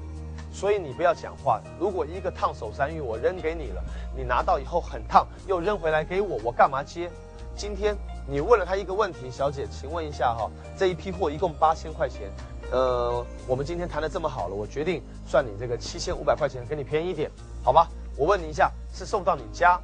[0.53, 1.59] 所以你不要讲话。
[1.79, 3.83] 如果一个烫手山芋我扔给你了，
[4.15, 7.09] 你拿到以后很烫，又扔回来给我，我干嘛接？
[7.55, 7.95] 今天
[8.27, 12.31] 你问了他一个问题，小姐，请问一下哈，这一批货一共八千块钱，
[12.71, 17.31] 呃，我们今天谈的这么好了，我决定算你这个七千五百块钱，给你便宜一点，
[17.63, 17.87] 好吗？
[18.17, 19.79] 我问你一下，是送到你家，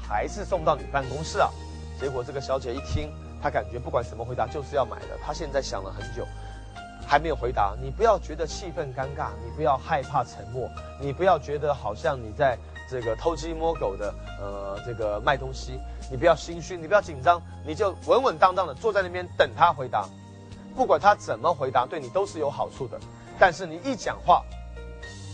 [0.00, 1.50] 还是送到你办公室啊？
[2.00, 3.12] 结果这个小姐一听。
[3.42, 5.18] 她感觉不管什么回答就是要买的。
[5.20, 6.24] 她现在想了很久，
[7.04, 7.74] 还没有回答。
[7.82, 12.56] 你不要觉得气氛尴尬，你不要害怕沉默，你不要觉得好像你在
[12.88, 20.08] 这个偷鸡摸狗的呃这个卖东西，你不要心虚，你不要紧张，你就稳稳当当的坐在那边等他回答。
[20.72, 22.98] 不管他怎么回答，对你都是有好处的。
[23.38, 24.42] 但是你一讲话，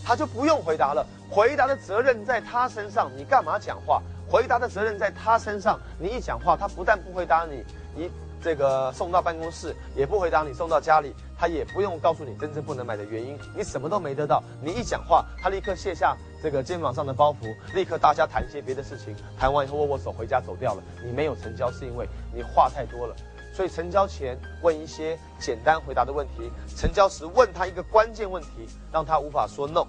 [0.03, 1.05] 他就不用回答了。
[1.29, 4.01] 回答的责任在他身上，你干嘛讲话？
[4.27, 7.63] 回答的责任在他身上，你一讲话，他不但不回答你。
[7.95, 14.41] 你这个送到办公室也不回答你送到家里，他也不用告诉你真正不能买的原因，你什么都没得到。
[14.61, 19.15] 你一讲话，他立刻卸下这个肩膀上的包袱，立刻大家谈一些别的事情。
[19.37, 20.83] 谈完以后握握手回家走掉了。
[21.03, 23.15] 你没有成交是因为你话太多了。
[23.59, 29.85] 所以成交前问一些简单回答的问题，成交时问他一个关键问题，让他无法说 no。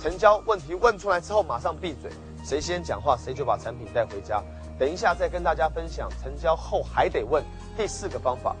[0.00, 2.08] 成交问题问出来之后马上闭嘴，
[2.44, 4.40] 谁先讲话谁就把产品带回家。
[4.78, 7.42] 等一下，再跟大家分享成交后还得问
[7.76, 8.54] 第四个方法。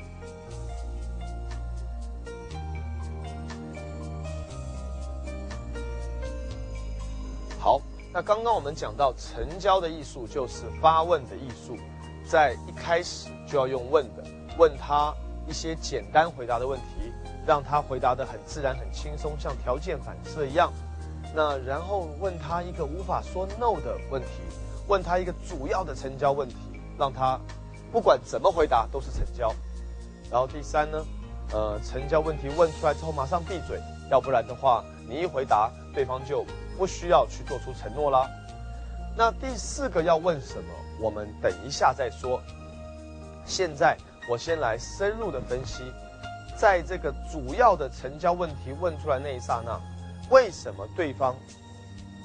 [7.60, 7.80] 好，
[8.12, 11.76] 那刚刚我们讲到成交的艺术就是发问的艺术，
[12.28, 14.24] 在一开始就要用问的，
[14.58, 15.14] 问他
[15.46, 17.12] 一些简单回答的问题，
[17.46, 20.72] 让他回答的很自然、很轻松，像条件反射一样。
[21.34, 24.28] 那然后问他一个无法说 no 的问题。
[24.88, 26.56] 问他一个主要的成交问题，
[26.98, 27.38] 让他
[27.92, 29.54] 不管怎么回答都是成交。
[30.28, 31.04] 然后第三呢，
[31.52, 33.80] 呃，成交问题问出来之后马上闭嘴，
[34.10, 36.44] 要不然的话你一回答，对方就
[36.76, 38.28] 不需要去做出承诺啦。
[39.14, 42.40] 那第四个要问什么，我们等一下再说。
[43.44, 43.96] 现在
[44.28, 45.92] 我先来深入的分析，
[46.56, 49.78] 在这个主要的成交问题问出来那一刹那，
[50.30, 51.36] 为什么对方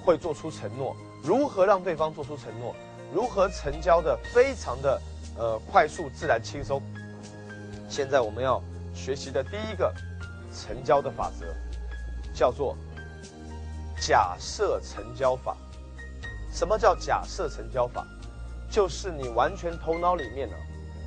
[0.05, 0.95] 会做出承诺？
[1.23, 2.73] 如何让对方做出承诺？
[3.13, 5.01] 如何成交的非常的
[5.37, 6.81] 呃快速、自然、轻松？
[7.89, 8.61] 现在我们要
[8.93, 9.93] 学习的第一个
[10.53, 11.45] 成交的法则，
[12.33, 12.77] 叫做
[13.99, 15.57] 假设成交法。
[16.57, 18.03] 什么叫假设成交法？
[18.67, 20.55] 就是你完全头脑里面呢，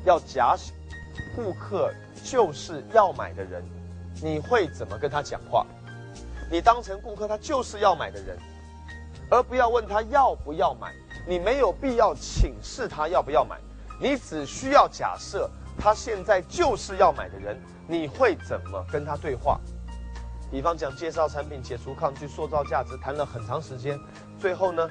[0.05, 0.57] 要假
[1.35, 3.61] 顾客就是要买的人，
[4.23, 5.67] 你会怎么跟他讲话？
[6.49, 8.39] 你当成顾客，他就是要买的人。
[9.29, 10.93] 而不要问他要不要买，
[11.27, 13.59] 你没有必要请示他要不要买，
[14.01, 19.59] 你只需要假设他现在就是要买的人，你会怎么跟他对话？
[20.49, 23.99] 比方讲介绍产品、解除抗拒、塑造价值，谈了很长时间，
[24.39, 24.89] 最后呢，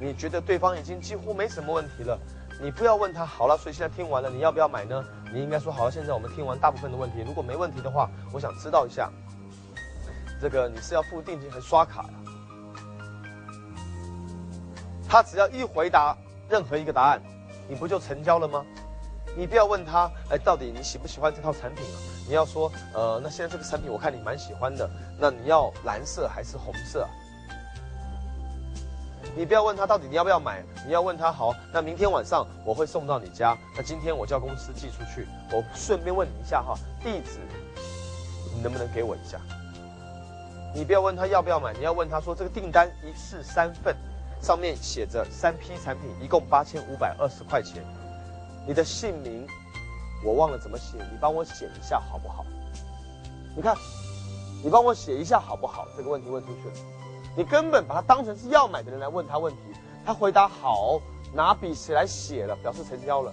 [0.00, 2.18] 你觉得对方已经几乎没什么问题了，
[2.60, 5.04] 你不要问他好了，所以现在听完了，你要不要买呢？
[5.32, 9.10] 你应该说好了，现在我们听完大部分的问题，如果没问题的话，我想知道一下，
[10.40, 12.14] 这个你是要付定金还是刷卡呀？
[15.08, 16.16] 他只要一回答
[16.48, 17.22] 任何一个答案，
[17.68, 18.64] 你不就成交了吗？
[19.36, 21.96] 你不要问他，哎，到底你喜不喜欢这套产品啊？
[22.28, 27.08] 你要说，呃，那现在这个产品我看你蛮喜欢的，那你要蓝色还是红色？
[29.34, 37.40] 你不要问他到底你要不要买，你要问他好，那明天晚上我会送到你家，那今天我叫公司寄出去，我顺便问你一下哈，地址
[38.54, 39.40] 你能不能给我一下？
[40.74, 43.96] 你不要问他要不要买，你要问他说这个订单一式三份。
[44.40, 47.80] 上面写着三批产品，一共八千五百二十块钱。
[48.66, 49.46] 你的姓名
[50.24, 52.44] 我忘了怎么写，你帮我写一下好不好？
[53.54, 53.76] 你看，
[54.64, 55.86] 你帮我写一下好不好？
[55.96, 56.74] 这个问题问出去了，
[57.36, 59.58] 你根本把他当成是要买的人来问他问题，
[60.04, 61.00] 他回答好，
[61.34, 63.32] 拿笔写来写了，表示成交了。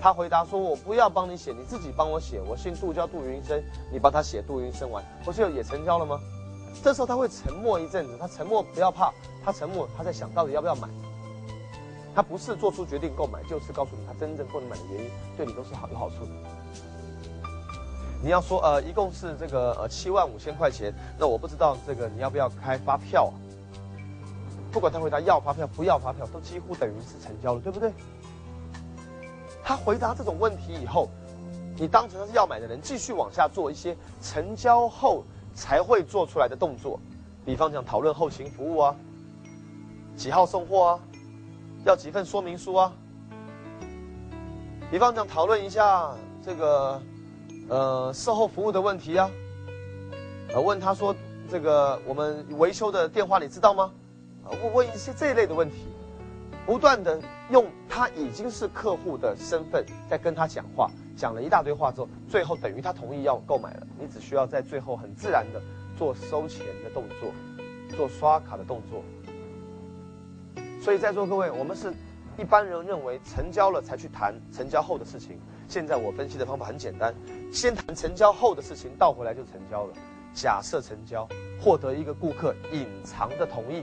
[0.00, 2.40] 他回答说：“我不要帮你写，你自己帮我写。
[2.44, 6.18] 我姓杜，叫杜云生，你帮他写杜云生完，不是也成交了吗？”
[6.82, 9.12] 这时候他会沉默一阵子，他沉默不要怕，
[9.44, 10.88] 他沉默他在想到底要不要买。
[12.14, 16.30] 他不是做出决定购买，就是告诉你他真正不能买的原因，对你都是好有好处的。
[18.22, 23.34] 你要说呃，一共是这个呃七万五千块钱，那我不知道这个你要不要开发票啊？
[24.70, 27.92] 不管他回答要发票不要发票，都几乎等于是成交了，对不对？
[29.64, 31.08] 他回答这种问题以后，
[31.76, 37.00] 你当成他是要买的人，继续往下做一些成交后才会做出来的动作，
[37.44, 38.94] 比方讲讨论后勤服务啊，
[40.16, 41.00] 几号送货啊，
[41.84, 42.92] 要几份说明书啊，
[44.92, 47.02] 比方讲讨论一下这个
[47.72, 49.30] 呃售后服务的问题啊，
[50.52, 51.16] 呃问他说
[51.48, 53.90] 这个我们维修的电话你知道吗？
[54.44, 55.86] 呃问问一些这一类的问题。
[56.66, 63.86] 不断的用他已经是客户的身份在跟他讲话，讲了一大堆话之后，最后等于他同意要购买了。
[63.98, 65.60] 你只需要在最后很自然的
[65.98, 67.32] 做收钱的动作，
[67.96, 69.02] 做刷卡的动作。
[70.80, 71.92] 所以在座各位，我们是
[72.38, 75.40] 一般人认为成交了才去谈成交后的事情。
[75.72, 77.14] 现在我分析的方法很简单，
[77.50, 79.94] 先谈成交后的事情，倒回来就成交了。
[80.34, 81.26] 假设成交，
[81.58, 83.82] 获得一个顾客隐藏的同意。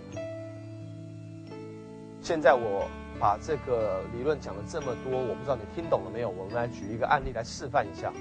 [2.21, 2.87] 现在我
[3.19, 6.29] 把这个理论讲了这么多，我不知道你听懂了没有？
[6.29, 8.13] 我们来举一个案例来示范一下。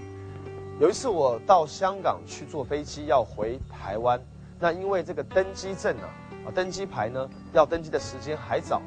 [0.80, 4.18] 有一次我到香港去坐飞机要回台湾，
[4.58, 6.08] 那因为这个登机证啊，
[6.46, 8.80] 啊登机牌呢要登机的时间还早，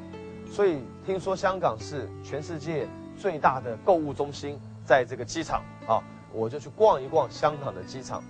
[0.50, 8.22] 所以听说香港是全世界最大的购物中心，在这个机场啊，我就去逛一逛香港的机场，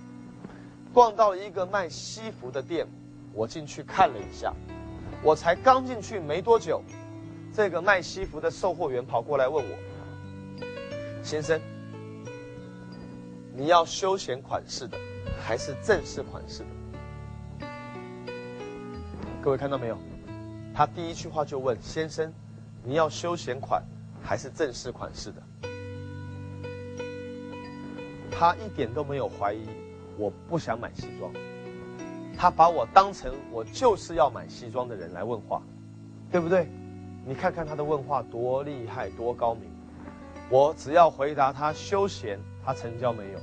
[0.93, 2.87] 逛到一个卖西服的店，
[3.33, 4.53] 我进去看了一下。
[5.23, 6.83] 我才刚进去没多久，
[7.53, 9.77] 这个卖西服的售货员跑过来问我
[11.23, 11.59] ：“先生，
[13.55, 14.97] 你要休闲款式的，
[15.41, 17.67] 还是正式款式的？”
[19.41, 19.97] 各位看到没有？
[20.75, 22.33] 他第一句话就问：“先生，
[22.83, 23.81] 你要休闲款
[24.21, 25.41] 还是正式款式的？”
[28.37, 29.65] 他一点都没有怀疑
[30.17, 31.31] 我不想买西装。
[32.37, 35.61] 他把我当成我就是要买西装的人来问话，
[36.31, 36.67] 对不对？
[37.25, 39.69] 你看看他的问话多厉害，多高明。
[40.49, 43.39] 我只要回答他休闲，他成交没有；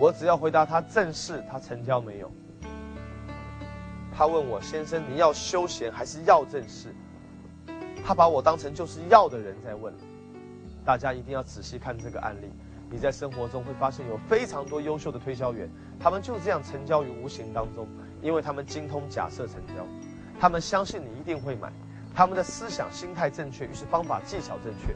[0.00, 2.30] 我只要回答他正式，他成交没有。
[4.16, 6.94] 他问我先生，你要休闲还是要正式？
[8.02, 9.92] 他把我当成就是要的人在问。
[10.84, 12.50] 大家一定要仔细看这个案例。
[12.90, 17.86] 你在生活中会发现有非常多优秀的推销员，他们就这样成交于无形当中，
[18.20, 19.86] 因为他们精通假设成交，
[20.40, 21.72] 他们相信你一定会买，
[22.12, 24.94] 他们的思想心态正确，于是方法技巧正确。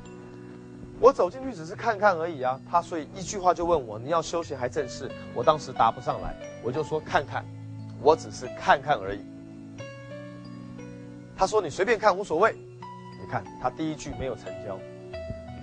[1.00, 7.44] 我走进去只是看看而已啊，他所以一句话就问我你要休闲还正式，我当时答不上来，我就说看看，
[8.00, 9.20] 我只是看看而已。
[11.36, 12.54] 他说你随便看无所谓，
[13.20, 14.78] 你看他第一句没有成交。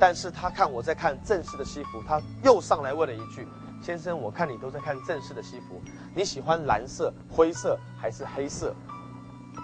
[0.01, 3.47] 但是他看我在看正式的西服，他又上来问了一句
[3.85, 5.79] ：“先生，我看你都在看正式的西服，
[6.15, 8.73] 你喜欢蓝色、灰色还是黑色？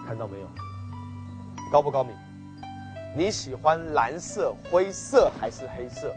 [0.06, 0.48] 看到没有？
[1.72, 2.16] 高不高明？
[3.16, 6.14] 你喜欢蓝色、灰色还是黑色？”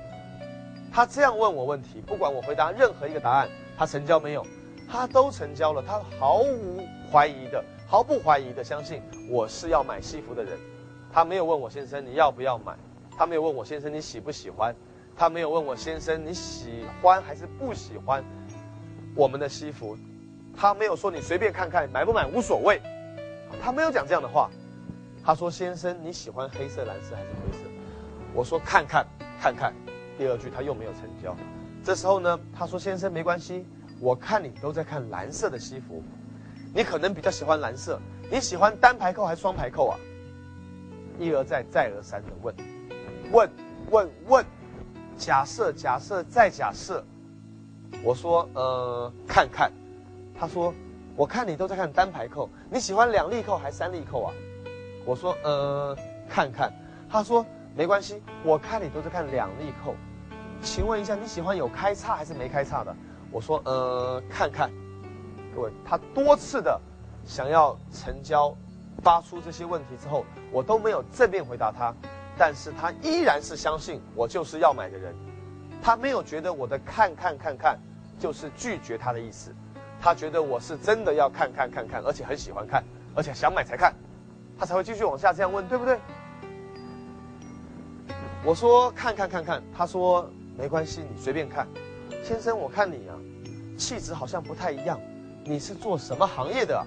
[0.92, 4.46] 他这样问我问题，不管我回答任何一个答案，他成交没有？
[4.87, 10.59] 他都成交了，他毫无怀疑的、毫不怀疑的相信我是要买西服的人，
[11.11, 12.76] 他没有问我先生你要不要买。
[13.20, 14.74] 他没有问我先生你喜不喜欢，
[15.14, 18.24] 他没有问我先生你喜欢还是不喜欢
[19.14, 19.94] 我们的西服，
[20.57, 22.80] 他没有说你随便看看买不买无所谓，
[23.62, 24.49] 他没有讲这样的话，
[25.22, 27.59] 他说先生你喜欢黑色、蓝色还是灰色？
[28.32, 29.07] 我说看看
[29.38, 29.74] 看看，
[30.16, 31.36] 第二句他又没有成交，
[31.84, 33.66] 这时候呢他说先生没关系，
[34.01, 36.03] 我看你都在看蓝色的西服，
[36.74, 39.99] 你可能比较喜欢蓝色，你喜欢单排扣还是双排扣啊？
[41.18, 42.80] 一而再再而三的问。
[43.31, 43.49] 问，
[43.91, 44.45] 问，问，
[45.16, 47.05] 假设，假设，再假设。
[48.03, 49.70] 我说，呃，看看。
[50.39, 50.72] 他说，
[51.16, 54.33] 我看你都在看单排扣，你喜欢两粒扣还是三粒扣啊？
[55.05, 55.97] 我说，呃，
[56.28, 56.72] 看看。
[57.09, 57.45] 他说，
[57.76, 59.95] 没关系，我看你都在看两粒扣。
[60.62, 62.95] 请问一下，你喜欢有开叉还是没开叉的？
[63.31, 64.70] 我说，呃，看看。
[65.55, 66.81] 各位，他多次的
[67.24, 68.57] 想要成交
[69.03, 71.95] 发出这些问题之后，我都没有正面回答他，
[72.37, 75.14] 但是他依然是相信我就是要买的人，
[75.83, 77.78] 他没有觉得我的看看看看
[78.18, 79.55] 就是拒绝他的意思，
[80.01, 82.83] 他觉得我是真的要看看看看，而且很喜欢看，
[83.14, 83.95] 而且想买才看，
[84.59, 85.99] 他才会继续往下这样问，对不对？
[88.43, 91.66] 我说看看看看，他说没关系，你随便看。
[92.24, 93.14] 先生，我看你啊，
[93.76, 94.99] 气质好像不太一样，
[95.45, 96.87] 你是做什么行业的？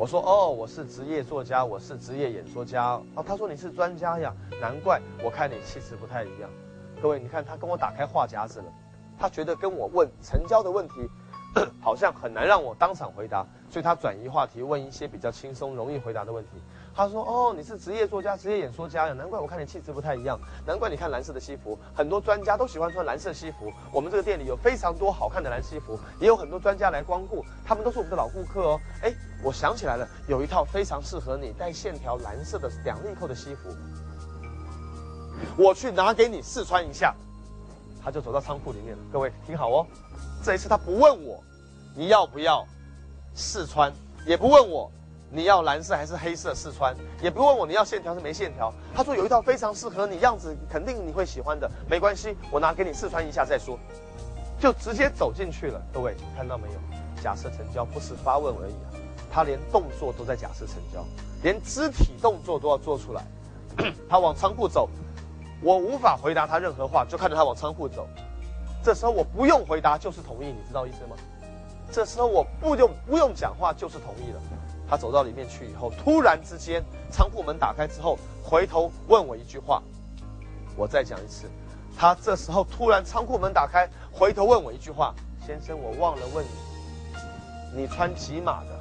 [0.00, 2.98] 我说哦，我是职业作家，我是职业演说家。
[3.14, 6.48] 哦，他说你是专家呀，难怪我看你气质不太一样。
[7.02, 8.72] 各位，你看他跟我打开话匣子了，
[9.18, 10.94] 他觉得跟我问成交的问题。
[11.82, 16.50] 好像很难让我当场回答，所以他转移话题，问一些比较轻松、容易回答的问题。
[17.00, 20.38] 他说：“哦，你是职业作家、职业演说家呀，难怪我看你气质不太一样。
[20.66, 23.72] 难怪你看蓝色的西服，很多专家都喜欢穿蓝色西服。
[23.90, 28.80] 我们这个店里有非常多好看的蓝西服，也有很多专家来光顾，他们都是我们的老顾客哦。
[29.00, 33.74] 哎，我想起来了，有一套非常适合你带线条蓝色的两粒扣的西服，
[35.56, 37.14] 我去拿给你试穿一下。”
[38.04, 39.02] 他就走到仓库里面了。
[39.10, 39.86] 各位听好哦，
[40.44, 41.42] 这一次他不问我
[41.96, 42.62] 你要不要
[43.34, 43.90] 试穿，
[44.26, 44.92] 也不问我
[45.32, 48.72] 你要蓝色还是黑色试穿，也不问我你要线条是没线条。
[48.92, 53.78] 他说有一套非常适合你，样子肯定你会喜欢的，没关系，我拿给你试穿一下再说，
[54.58, 55.80] 就直接走进去了。
[55.92, 57.22] 各位看到没有？
[57.22, 58.98] 假设成交不是发问而已啊，
[59.30, 61.04] 他连动作都在假设成交，
[61.42, 63.22] 连肢体动作都要做出来。
[64.08, 64.88] 他往仓库走。
[65.62, 68.08] 我无法回答他任何话，就看着他往仓库走。
[68.82, 71.14] 这时候我不用回答就是同意，你知道意思吗？
[71.92, 74.40] 这时候我不用不用讲话就是同意了。
[74.90, 79.80] 他走到里面去以后，突然之间仓库门打开之后，回头问我一句话。
[80.76, 81.48] 我再讲一次，
[81.96, 85.14] 他这时候突然仓库门打开，回头问我一句话
[85.46, 86.44] ：“先生，我忘了问
[87.72, 88.80] 你，你穿几码的？”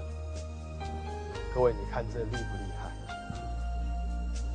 [1.54, 2.92] 各位，你看这厉不厉害？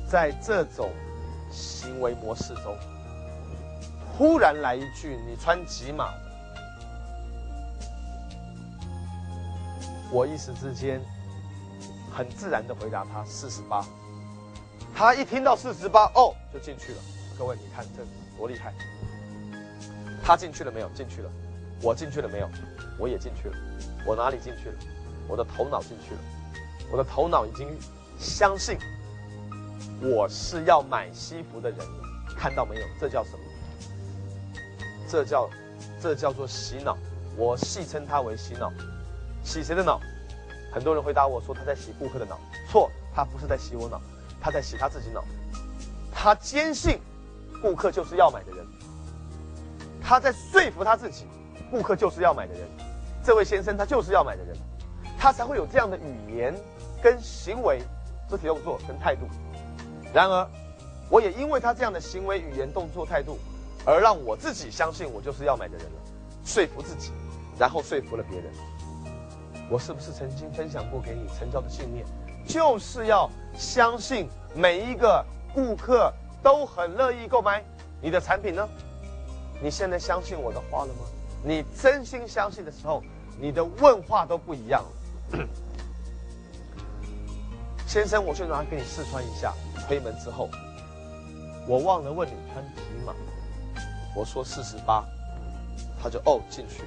[0.05, 0.91] 在这种。
[1.51, 2.75] 行为模式中，
[4.11, 6.19] 忽然来一句“你穿几码的”，
[10.11, 10.99] 我一时之间
[12.15, 13.85] 很自然的回答他四十八。
[14.95, 16.97] 他一听到四十八，哦，就进去了。
[17.37, 18.01] 各位，你看这
[18.37, 18.73] 多厉害！
[20.23, 20.87] 他进去了没有？
[20.95, 21.29] 进去了。
[21.81, 22.49] 我进去了没有？
[22.97, 23.55] 我也进去了。
[24.05, 24.75] 我哪里进去了？
[25.27, 26.21] 我的头脑进去了。
[26.89, 27.67] 我的头脑已经
[28.17, 28.77] 相信。
[30.01, 31.79] 我是要买西服的人，
[32.37, 32.87] 看到没有？
[32.97, 33.39] 这叫什么？
[35.09, 35.49] 这叫，
[36.01, 36.97] 这叫做洗脑。
[37.35, 38.71] 我戏称它为洗脑。
[39.43, 39.99] 洗谁的脑？
[40.75, 42.37] 很多人回答我说他在洗顾客的脑。
[42.69, 44.01] 错，他不是在洗我脑，
[44.41, 45.23] 他在洗他自己脑。
[46.13, 46.99] 他坚信
[47.61, 48.67] 顾客就是要买的人，
[50.03, 51.27] 他在说服他自己，
[51.71, 52.67] 顾客就是要买的人。
[53.23, 54.53] 这位先生他就是要买的人，
[55.17, 56.53] 他才会有这样的语言
[57.01, 57.81] 跟行为、
[58.29, 59.21] 肢体动作跟态度。
[60.13, 60.45] 然而，
[61.09, 63.39] 我也因为他这样的行为、语言、动作、态度，
[63.85, 66.01] 而让我自己相信我就是要买的人了，
[66.43, 67.13] 说服自己，
[67.57, 68.51] 然后说服了别人。
[69.69, 72.05] 我是不是曾经分享过给你成交的信念，
[72.47, 76.13] 就是要相信每一个顾客
[76.43, 77.63] 都很乐意购买
[78.01, 78.67] 你的产品呢？
[79.61, 80.99] 你现在相信我的话了吗？
[81.43, 83.01] 你真心相信的时候，
[83.39, 85.39] 你的问话都不一样了。
[87.87, 89.53] 先生，我去拿给你试穿一下。
[89.87, 90.49] 推门之后，
[91.67, 93.13] 我忘了问你穿几码，
[94.15, 95.05] 我说四十八，
[96.01, 96.83] 他就哦进去，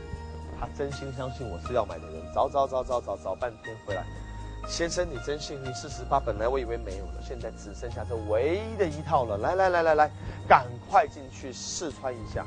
[0.60, 4.04] 他真心相信我是要买的人，找找找找找找半天回来，
[4.66, 10.10] 先生你真幸运，四十八本来我以为没有了，现在只剩下这唯一的一套了，来来来来来，
[10.48, 12.44] 赶快进去试穿一下，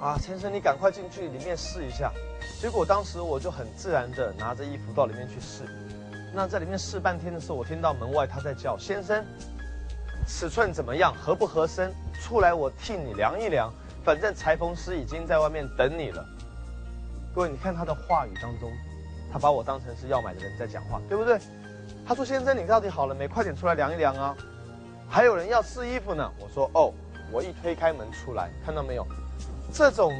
[0.00, 2.12] 啊先生你赶快进去里面试一下，
[2.60, 5.64] 结果当时我就很自然的拿着衣服到里面去试。
[6.34, 9.24] 那在里面试半天的时候，我听到门外他在叫：“先生，
[10.26, 11.14] 尺寸怎么样？
[11.14, 11.90] 合不合身？
[12.20, 13.72] 出来我替你量一量。
[14.04, 16.22] 反正裁缝师已经在外面等你了。”
[17.38, 18.72] 各位，你看他的话语当中，
[19.32, 21.38] 他把我当成是要买的人在讲话，对不对？
[22.04, 23.28] 他说：“先生，你到底好了没？
[23.28, 24.36] 快点出来量一量啊！
[25.08, 26.92] 还有人要试衣服呢。”我说：“哦。”
[27.30, 29.06] 我一推开门出来，看到没有？
[29.72, 30.12] 这种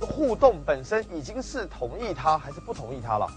[0.00, 3.28] 互动本身已经是同意他还是不同意他了？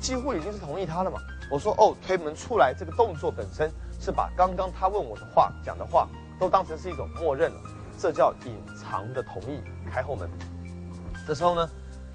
[0.00, 1.20] 几乎已经是同意他了嘛？
[1.50, 3.70] 我说哦，推门出来这个动作本身
[4.00, 7.60] 是把刚刚他问我的话讲的话都当成是一种默认了，
[7.98, 9.60] 这叫隐藏的同意。
[9.92, 10.26] 开后门，
[11.26, 11.68] 这时候呢，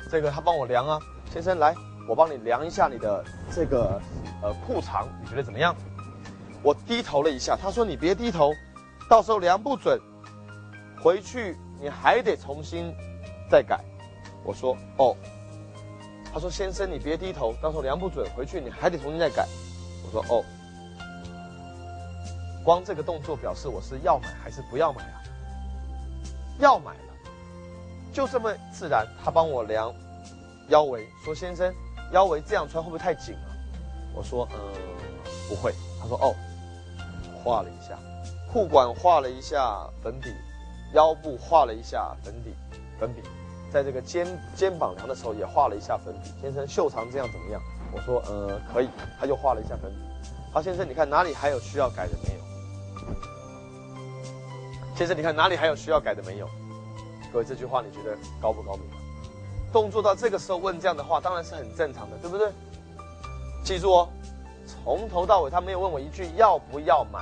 [0.09, 0.99] 这个他帮我量啊，
[1.31, 1.75] 先生来，
[2.07, 4.01] 我帮你量一下你的这个
[4.41, 5.75] 呃裤长，你觉得怎么样？
[6.63, 8.51] 我低头了一下，他说你别低头，
[9.09, 9.99] 到时候量不准，
[11.01, 12.93] 回去你还得重新
[13.49, 13.83] 再改。
[14.43, 15.15] 我说哦。
[16.33, 19.47] 他说：“先生，你别低头，到时候量不准，回去你还得重新再改。”
[20.03, 20.43] 我说：“哦，
[22.61, 25.23] 光这个动作表示我是要买还是不要买啊？
[26.59, 26.91] 要买，
[28.15, 29.05] 就这么自然。
[29.21, 29.93] 他帮我量
[30.69, 31.71] 腰围，说先生，
[32.13, 33.49] 腰围这样穿会不会太紧了？
[34.15, 34.57] 我说，嗯，
[35.49, 35.73] 不会。
[35.99, 36.33] 他说，哦，
[37.43, 37.99] 画了一下，
[38.53, 40.33] 裤管画了一下粉底，
[40.93, 42.55] 腰部画了一下粉底，
[42.97, 43.21] 粉笔，
[43.69, 46.31] 在这个肩肩膀量的时候也画了一下粉底。
[46.41, 47.61] 先生，袖长这样怎么样？
[47.91, 48.87] 我说，呃，可以。
[49.19, 49.97] 他就画了一下粉底。
[50.53, 52.39] 好，先生，你看哪里还有需要改的没有？
[54.95, 56.49] 先生，你看哪里还有需要改的没有？
[57.35, 58.83] 各位，这句话你觉得高不高明？
[59.73, 62.49] 动作到这个时候问这样的话，当然是很正常的，对不对？
[63.61, 64.09] 记住哦，
[64.65, 67.19] 从头到尾他没有问我一句要不要买，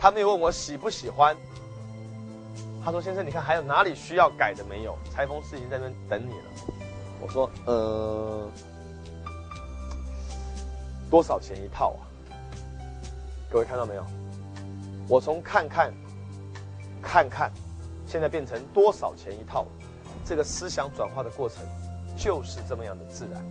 [0.00, 1.36] 他没有问我喜不喜欢。
[2.82, 6.44] 他说：“先生，你看还有哪里需要改的没有？”裁缝师已经在那边等你了。
[7.20, 8.48] 我说：“呃，
[11.10, 12.00] 多少钱一套啊？”
[13.52, 14.06] 各位看到没有？
[15.06, 15.92] 我从看看，
[17.02, 17.50] 看看，
[18.06, 19.66] 现在变成多少钱一套？
[20.24, 21.64] 这个思想转化的过程，
[22.16, 23.42] 就是这么样的自然。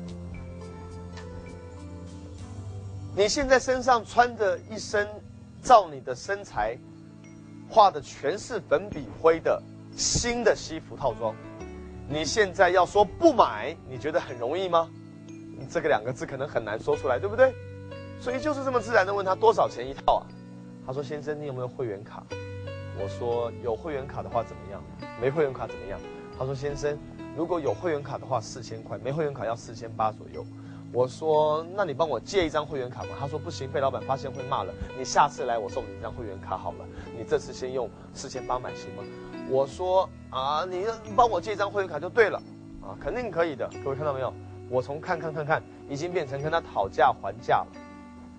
[3.16, 5.08] 你现在身上穿着一身，
[5.64, 6.78] 照你的身材，
[7.68, 9.62] 画的全是粉笔灰的
[9.96, 11.34] 新的西服套装，
[12.08, 14.88] 你现在要说不买，你觉得很容易吗？
[15.70, 17.54] 这个两个字可能很难说出来，对不对？
[18.22, 20.28] 所以就是这么自然的问他多少钱一套啊？
[20.86, 22.24] 他说：“先生，你有没有会员卡？”
[23.00, 24.82] 我说：“有会员卡的话怎么样？
[25.22, 26.00] 没会员卡怎么样？”
[26.38, 26.98] 他说：“先生，
[27.36, 30.46] 如果有会员卡的话，四千块；没会员卡要四千八左右。”
[30.94, 34.74] 我说：“那你帮我借一张会员卡吗？”他说：“不行，被老板发现会骂了。
[34.98, 36.86] 你下次来，我送你一张会员卡好了。
[37.18, 39.04] 你这次先用四千八买行吗？”
[39.50, 40.86] 我说：“啊，你
[41.16, 42.42] 帮我借一张会员卡就对了，
[42.82, 43.70] 啊，肯定可以的。
[43.84, 44.34] 各位看到没有？
[44.70, 47.68] 我从看看看看，已经变成跟他讨价还价了。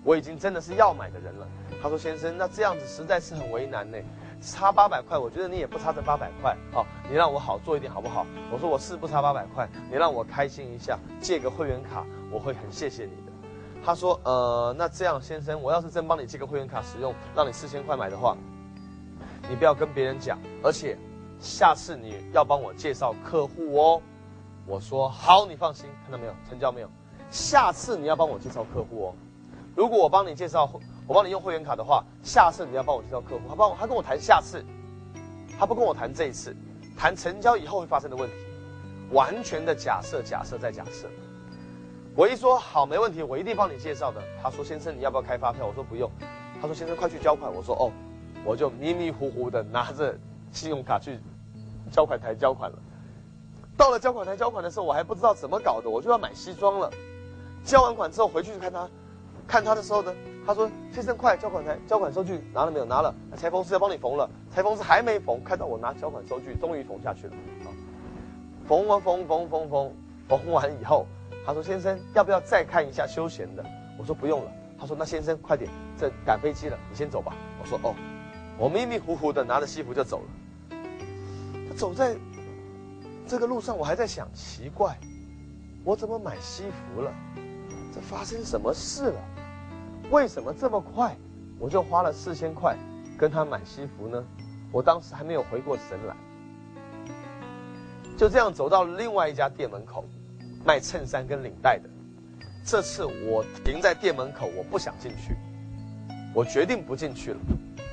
[0.03, 1.47] 我已经真的是要买的人了。”
[1.81, 3.97] 他说：“先生，那这样子实在是很为难呢，
[4.41, 13.31] 差八百块，我觉得你也不差这八百块哦，你让我好做一点好不好？”我说：“我是不差八百块，你让我开心一下，借个会员卡，我会很谢谢你的。”
[13.83, 18.37] 他说：“呃，那这样，先生，我要是真帮你借个会员卡使用，让你四千块买的话，
[19.49, 20.97] 你不要跟别人讲，而且
[21.39, 24.01] 下次你要帮我介绍客户哦。”
[24.65, 26.89] 我说：“好，你放心，看到没有，成交没有？
[27.29, 29.13] 下次你要帮我介绍客户哦。
[29.75, 30.69] 如果我帮你介绍。”
[31.09, 34.63] 我帮你用会员卡的话，下次你要帮我介绍客户，他帮我，他跟我谈下次，
[35.57, 36.55] 他不跟我谈这一次，
[36.95, 38.35] 谈成交以后会发生的问题，
[39.11, 41.09] 完全的假设，假设再假设。
[42.15, 44.21] 我一说好，没问题，我一定帮你介绍的。
[44.39, 45.65] 他说先生你要不要开发票？
[45.65, 46.07] 我说不用。
[46.61, 47.51] 他说先生快去交款。
[47.51, 47.91] 我说哦，
[48.45, 50.15] 我就迷迷糊糊的拿着
[50.51, 51.17] 信用卡去
[51.91, 52.77] 交款台交款了。
[53.75, 56.91] 到了交款台交款的时候，我还不知道怎么搞的，我就要买西装了。
[57.63, 58.87] 交完款之后回去就看他。
[59.47, 60.13] 看他的时候呢，
[60.49, 62.85] 他说：“先生，快交款台，交款收据拿了没有？
[62.85, 63.13] 拿了。
[63.37, 67.33] 裁缝师要帮你缝了，裁缝师还没缝，看到我拿交款收据，终于缝下去了。
[67.65, 67.69] 啊，
[68.67, 69.93] 缝完缝缝缝缝
[70.27, 71.05] 缝完以后，
[71.45, 73.63] 他说：先生，要不要再看一下休闲的？
[73.95, 74.51] 我说不用了。
[74.79, 77.35] 他说：那先生快点，这赶飞机了，你先走吧。
[77.61, 77.93] 我说：哦，
[78.57, 80.77] 我迷迷糊糊的拿着西服就走了。
[81.69, 82.17] 他走在
[83.27, 84.97] 这个路上，我还在想，奇怪，
[85.83, 87.13] 我怎么买西服了？
[87.93, 89.21] 这发生什么事了？
[90.09, 91.15] 为什么这么快，
[91.59, 92.75] 我就花了四千块
[93.17, 94.23] 跟他买西服呢？
[94.71, 96.15] 我当时还没有回过神来，
[98.17, 100.05] 就这样走到另外一家店门口，
[100.65, 101.89] 卖衬衫跟领带的。
[102.65, 105.35] 这次我停在店门口，我不想进去，
[106.33, 107.39] 我决定不进去了，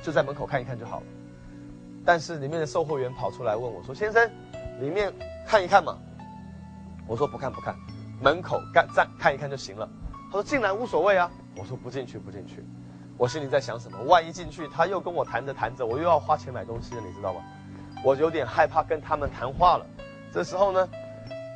[0.03, 1.05] 就在门口看一看就好了。
[2.03, 4.29] 但是里面的售货员跑出来问我说：“先生，
[4.79, 5.13] 里面
[5.45, 5.97] 看一看嘛？”
[7.07, 7.75] 我说：“不看不看，
[8.21, 9.87] 门口干站看一看就行了。”
[10.31, 12.63] 他说：“进来无所谓啊。”我说不进去，不进去。
[13.17, 13.97] 我心里在想什么？
[14.03, 17.41] 万一进去，他又跟我谈着谈着，我又要花钱买东西了，你知道吗？
[18.03, 19.85] 我有点害怕跟他们谈话了。
[20.31, 20.87] 这时候呢，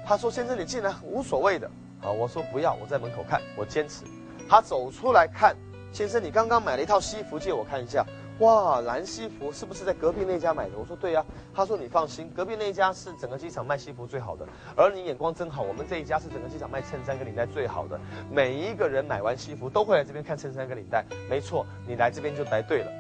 [0.05, 1.69] 他说：“先生，你进来无所谓的。”
[2.01, 4.05] 啊，我说不要，我在门口看，我坚持。
[4.49, 5.55] 他走出来看，
[5.93, 8.03] 先生，你刚刚买了一套西服，借我看一下。
[8.41, 10.71] 哇，蓝西服是不是在隔壁那家买的？
[10.75, 11.23] 我说对呀。
[11.53, 15.61] 他说你放心，隔壁那一家是整个机场卖西服最好的，而你眼光真好。
[15.61, 17.99] 我们这一家是整个机场卖衬衫跟领带最好的，
[18.31, 21.05] 每一个人买完西服都会来这边看衬衫跟领带。
[21.29, 22.91] 没错，你来这边就来对了。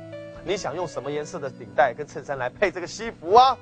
[0.45, 3.57] 你想用什么颜色的领带跟衬衫来配这个西服啊？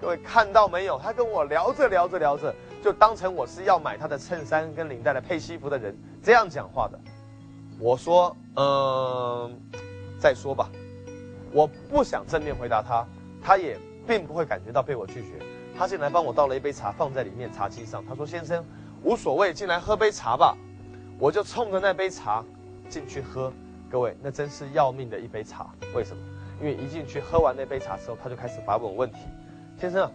[0.00, 0.98] 各位看到没有？
[0.98, 6.98] 他跟我聊着聊着聊着，就当成我是要买他的衬衫跟领带来配西服的人这样讲话的。
[7.78, 9.60] 我说，嗯，
[10.18, 10.70] 再说吧。
[11.56, 13.06] 我不想正面回答他，
[13.42, 15.42] 他也并不会感觉到被我拒绝。
[15.74, 18.04] 他进来帮我倒了一杯茶，放在里面茶几上。
[18.04, 18.62] 他说：“先生，
[19.02, 20.54] 无所谓，进来喝杯茶吧。”
[21.18, 22.44] 我就冲着那杯茶
[22.90, 23.50] 进去喝。
[23.90, 25.70] 各位，那真是要命的一杯茶。
[25.94, 26.22] 为什么？
[26.60, 29.20] 因为一进去喝完那杯茶之后，他就开始发问问题。
[29.80, 30.12] 先生，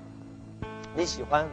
[0.95, 1.47] 你喜欢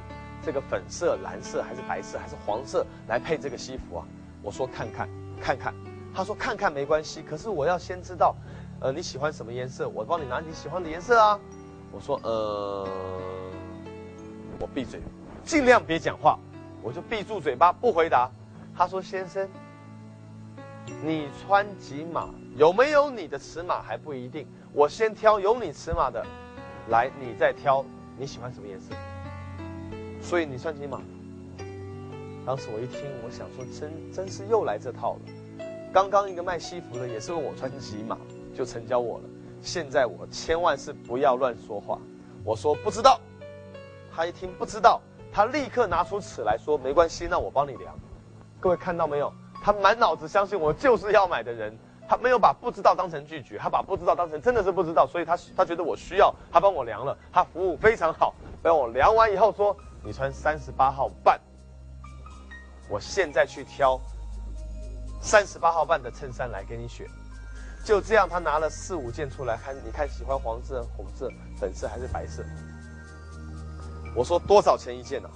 [0.45, 4.05] 这个粉色、蓝色还是白色还是黄色来配这个西服啊？
[4.43, 5.09] 我说看看
[5.41, 5.73] 看看。
[6.15, 8.35] 他说看看没关系，可是我要先知道，
[8.81, 9.89] 呃，你喜欢什么颜色？
[9.89, 11.39] 我帮你拿你喜欢的颜色啊。
[11.91, 12.87] 我说呃，
[14.61, 15.01] 我闭嘴，
[15.45, 16.39] 尽量别讲话，
[16.83, 18.31] 我就闭住嘴巴不回答。
[18.77, 19.49] 他说先生。
[21.05, 22.31] 你穿几码？
[22.57, 24.47] 有没有你的尺码还不一定。
[24.73, 26.25] 我先挑有你尺码的，
[26.89, 27.85] 来，你再挑
[28.17, 28.95] 你喜欢什么颜色。
[30.23, 31.03] 所以你穿几码？
[32.47, 35.21] 当时我一听，我想说，真真是又来这套了。
[35.93, 38.17] 刚刚一个卖西服的也是问我穿几码
[38.59, 39.25] 就成交我了。
[39.63, 41.97] 现在我千万是不要乱说话。
[42.45, 43.21] 我说不知道。
[44.13, 45.01] 他一听不知道，
[45.33, 47.97] 他立刻拿出尺来说没关系，那我帮你量。
[48.59, 49.33] 各位看到没有？
[49.63, 51.73] 他满脑子相信我就是要买的人，
[52.09, 61.41] 他没有把不知道当成拒绝，他把不知道当成真的是不知道，所以他他觉得我需要，他帮我量了，他服务非常好，帮我量完以后说你穿三十八号半，
[62.91, 64.01] 我现在去挑
[65.21, 67.07] 三十八号半的衬衫来给你选，
[67.89, 72.45] 就这样他拿了四五件出来，看你看喜欢黄色、红色、粉色还是白色？
[74.15, 75.31] 我说多少钱一件呢？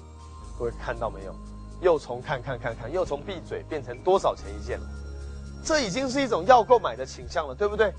[0.59, 1.35] 各位看到没有？
[1.81, 4.87] 又从看看看看，又从闭嘴变成多少钱一件了？
[5.65, 7.91] 这已经是一种要购买的倾向了，对不对？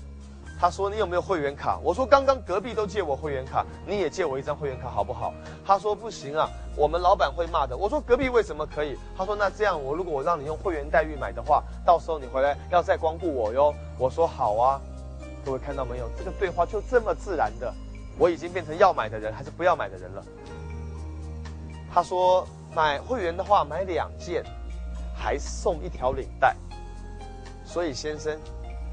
[0.60, 1.78] 他说你有没有会员卡？
[1.82, 5.32] 我说刚刚隔壁都借我会员卡，你也借我一张会员卡好不好？
[5.66, 7.76] 他说不行啊，我们老板会骂的。
[7.76, 8.96] 我说隔壁为什么可以？
[9.16, 13.74] 他说那这样我如果我让你用会员待遇买的话，到时候你回来要再光顾我哟。
[13.98, 14.80] 我说好啊，
[15.44, 16.08] 各位看到没有？
[16.16, 17.72] 这个对话就这么自然的，
[18.18, 20.24] 我已经变成要买的人还是不要买的人了。
[21.92, 22.46] 他说。
[22.76, 24.42] 买会员的话，买两件，
[25.14, 26.56] 还送一条领带。
[27.64, 28.36] 所以先生，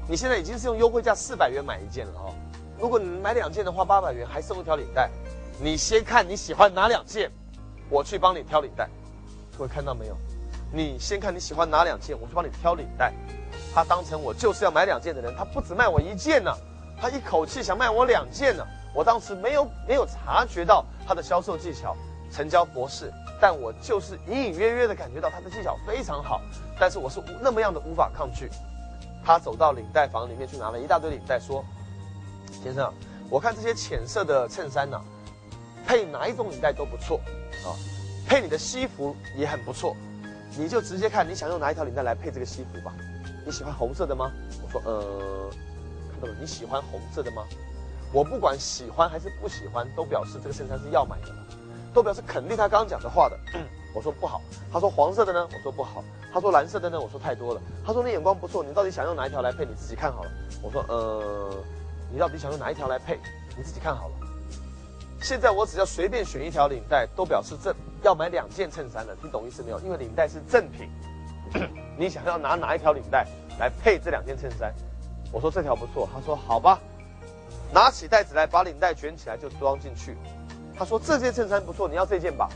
[0.08, 2.34] 你现在已经是用优惠价四百元买一件了哦。
[2.78, 5.08] 如果你买两件的话，八百元还送一条领带。
[5.60, 7.30] 你先看你喜欢哪两件，
[7.88, 8.88] 我去帮你挑领带。
[9.56, 10.16] 各位看到没有？
[10.72, 13.12] 你先看你喜欢哪两件，我去帮你挑领带。
[13.72, 16.52] 他当成我就是要买两件的人，他不止卖我一件呢，
[17.00, 18.66] 他一口气想卖我两件呢。
[18.94, 21.96] 我当时没有没有察觉到他的销售技巧，
[22.30, 23.12] 成交博士。
[23.40, 26.40] 但我就是隐隐约约的感觉到他的技巧非常好，
[26.78, 28.48] 但是我是那么样的无法抗拒。
[29.24, 31.64] 他走到领带房里面去拿了一大堆领带，说
[32.62, 32.92] ：“先生，
[33.30, 35.00] 我看这些浅色的衬衫呢，
[35.86, 37.20] 配哪一种领带都不错
[37.64, 37.72] 啊，
[38.26, 39.96] 配你的西服也很不错，
[40.56, 42.92] 你就直接看你想用哪一条领带来配这个西服吧。
[43.44, 44.30] 你喜欢红色的吗？”
[44.62, 45.50] 我说：“呃，
[46.10, 47.44] 看到了，你喜欢红色的吗？
[48.12, 51.46] 我不管喜欢还是不喜欢，都表示这个衬衫是要买的了。”
[51.94, 53.38] 都表示肯定他刚刚讲的话的，
[53.94, 54.40] 我说不好。
[54.72, 56.02] 他说黄色的呢，我说不好。
[56.32, 57.60] 他说蓝色的呢，我说太多了。
[57.84, 59.64] 他说你眼光不错，你到底想用哪一条来配？
[59.64, 60.30] 你自己看好了。
[60.62, 61.54] 我说呃，
[62.10, 63.18] 你到底想用哪一条来配？
[63.56, 64.14] 你自己看好了。
[65.20, 69.78] 现在我只要随便选一条领带，都表示这要买两件衬衫了，听懂意思没有？
[69.80, 70.90] 因为领带是正品，
[71.98, 73.26] 你想要拿哪一条领带
[73.58, 74.74] 来配这两件衬衫？
[75.30, 76.08] 我说这条不错。
[76.12, 76.80] 他说好吧，
[77.72, 80.16] 拿起袋子来，把领带卷起来就装进去。
[80.74, 82.48] 他说：“这件衬衫不错，你要这件吧？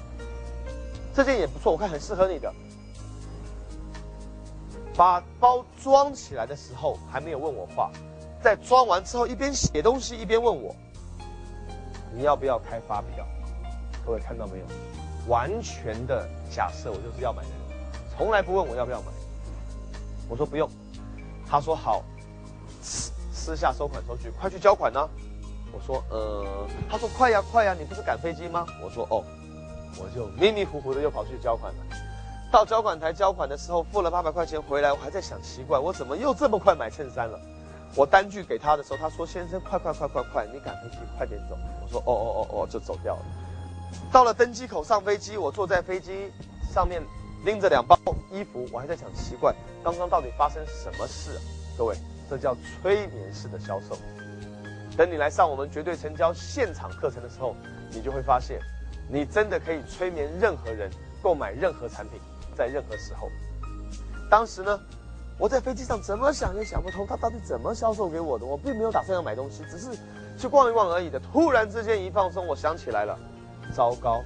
[1.17, 2.53] 这件也不错，我看很适合你的。”
[4.95, 7.91] 把包装起来的时候还没有问我话，
[8.43, 10.75] 在装完之后一边写东西一边问我
[12.15, 13.27] ：“你要不要开发票？”
[14.05, 14.65] 各位看到没有？
[15.29, 17.59] 完全的假设我就是要买的人，
[18.17, 19.07] 从来不问我要不要买。
[20.29, 20.69] 我说不用。
[21.49, 22.05] 他说好，
[22.83, 25.09] 私私下收款收据，快去交款呢。
[25.73, 28.65] 我说，呃，他说快呀快呀，你不是赶飞机吗？
[28.83, 29.23] 我说哦，
[29.99, 31.79] 我就迷迷糊糊的又跑去交款了。
[32.51, 37.39] 到交款台交款的时候，付了八百块钱回来，我还在想奇怪，我怎么又这么快买衬衫了？
[37.95, 41.57] 我单据给他的时候，他说先生，快快快快快，你赶飞机，快点走。
[41.83, 43.23] 我说哦哦哦哦，就走掉了。
[44.13, 46.31] 到了登机口上飞机，我坐在飞机
[46.73, 47.03] 上面
[47.45, 47.99] 拎着两包
[48.31, 51.39] 衣服，我还在想奇怪，刚刚到底发生什么事？
[51.77, 51.97] 各位，
[52.29, 53.97] 这叫催眠式的销售。
[54.97, 57.55] 等你来上我们绝对成交现场课程的时候，
[57.91, 58.61] 你就会发现，
[59.09, 60.91] 你真的可以催眠任何人
[61.23, 62.21] 购买任何产品，
[62.57, 63.29] 在任何时候。
[64.31, 64.81] 当时呢，
[65.39, 68.45] 我在飞机上怎么想也想不通，他到底怎么销售给我的？
[68.45, 69.97] 我并没有打算要买东西，只是
[70.37, 71.21] 去逛一逛而已的。
[71.21, 73.19] 突然之间一放松，我想起来了，
[73.75, 74.23] 糟糕，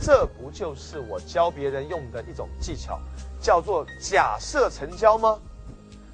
[0.00, 2.98] 这不就是我教别人用的一种技巧，
[3.40, 5.38] 叫做假设成交吗？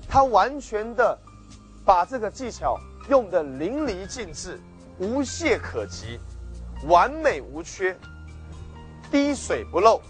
[0.08, 1.18] 他完全的
[1.84, 2.78] 把这个技巧。
[3.08, 4.60] 用的淋漓尽致，
[4.98, 6.20] 无懈可击，
[6.86, 7.98] 完美无缺，
[9.10, 10.00] 滴水不漏，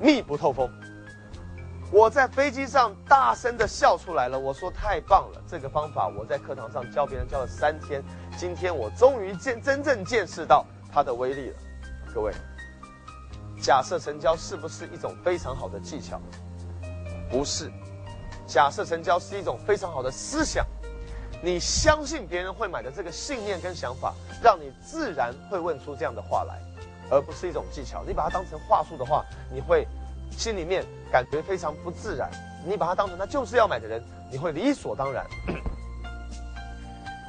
[0.00, 0.70] 密不透风。
[1.90, 8.02] 我在飞机上大声的笑出来了，我说太棒了，这个方法我在课堂上教别人教了三天，
[8.36, 11.56] 今天我终于见真正见识到它的威力了。
[12.14, 12.32] 各位，
[13.60, 16.20] 假设成交是不是一种非常好的技巧？
[17.30, 17.70] 不是，
[18.46, 20.66] 假设成交是一种非常好的思想。
[21.40, 24.12] 你相信别人会买的这个信念跟想法，
[24.42, 26.58] 让你自然会问出这样的话来，
[27.10, 28.02] 而不是一种技巧。
[28.04, 29.86] 你把它当成话术的话，你会
[30.32, 32.28] 心里面感觉非常不自然。
[32.66, 35.24] 你把它当成他就是要买的人，你会理所当然。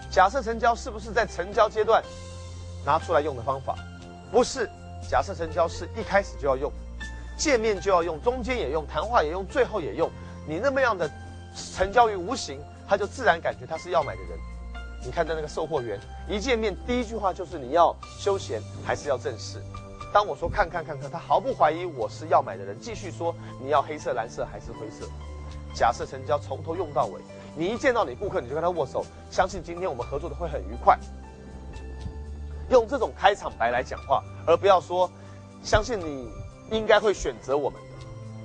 [0.10, 2.04] 假设成交是不是在成交阶段
[2.84, 3.76] 拿出来用的方法？
[4.32, 4.68] 不是，
[5.08, 6.72] 假设成交是一开始就要用，
[7.38, 10.10] 见面就要用，中间也用，谈话也用，最后也用。
[10.48, 11.08] 你那么样的
[11.76, 12.60] 成交于无形。
[12.90, 14.32] 他就自然感觉他是要买的人。
[15.06, 19.62] 你看到那个售货员一见面，第一句话就是你要休闲还是要正式？
[20.12, 25.08] 当我说看看看看，他毫不怀疑我是要买的人，继续说你要黑色、蓝色还是灰色？
[25.76, 27.22] 假设成交从头用到尾，
[27.56, 30.98] 你一见到你顾客你就跟他握手，相信今天我们合作的会很愉快。
[32.72, 35.10] 用这种开场白来讲话，而不要说
[35.64, 36.28] 相信你
[36.72, 37.88] 应该会选择我们的。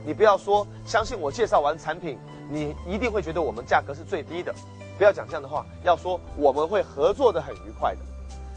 [0.04, 2.18] 你不要说相信我介绍完产品。
[2.50, 4.54] 你一定会觉得我们价格是最低的，
[4.98, 8.00] 不要讲这样的话，要说我们会合作的很愉快的。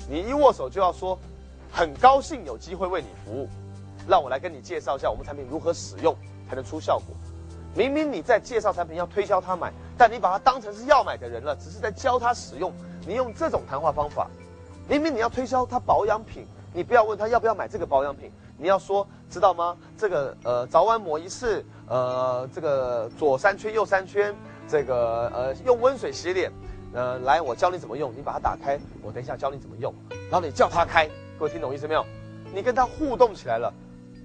[0.10, 1.18] 你一握手就要说，
[1.72, 3.50] 很高兴有机会为你服务，
[4.08, 6.16] 让我来跟你介绍一下我们产品如何使用
[6.50, 7.16] 才能出效果。
[7.76, 12.74] 明明你在介绍产品要推销他买，但你把他当成是要买的人了，只是在教他使用。
[13.06, 14.28] 你用这种谈话方法，
[14.88, 18.32] 明明你要推销他保养品，你不要问他要不要买这个保养品。
[18.60, 19.78] 你要说知道吗？
[19.96, 24.36] 这个呃，早晚抹一次，呃，这个左三圈右三圈，
[24.68, 26.52] 这个呃，用温水洗脸，
[26.92, 29.94] 呃，来，我教你怎么用，你把它打开，我等一下教你怎么用，
[30.32, 31.08] 然后你叫他开，
[31.38, 32.04] 各位听懂意思没有？
[32.52, 33.72] 你跟他互动起来了，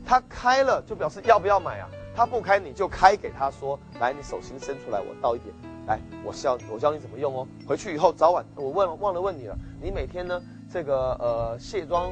[0.02, 1.88] 他开了就表示要不要买啊？
[2.16, 5.54] 他不开你就开给他说，来，你手心伸出来，我倒一点，
[5.86, 7.46] 来，我教我教你怎么用哦。
[7.68, 10.40] 回去以后早晚我问忘了问你了，你每天呢
[10.72, 12.10] 这个呃卸妆。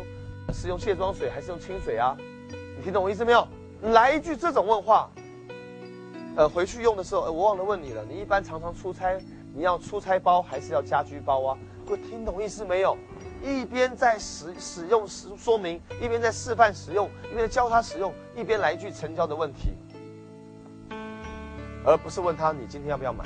[0.53, 2.17] 是用卸妆水还是用清水啊？
[2.77, 3.47] 你听懂我意思没有？
[3.83, 5.11] 来一句这种问话，
[6.37, 8.05] 呃，回去用的时候，我忘了问你了。
[8.05, 9.19] 你一般常常出差，
[9.55, 11.59] 你要出差包还是要家居包啊？
[11.87, 12.97] 各位听懂意思没有？
[13.43, 19.73] 一边在使使用说说明，一边在示范使用，一边教他使用，一边来一句成交的问题，
[21.87, 23.25] 而不是问他你今天要不要买，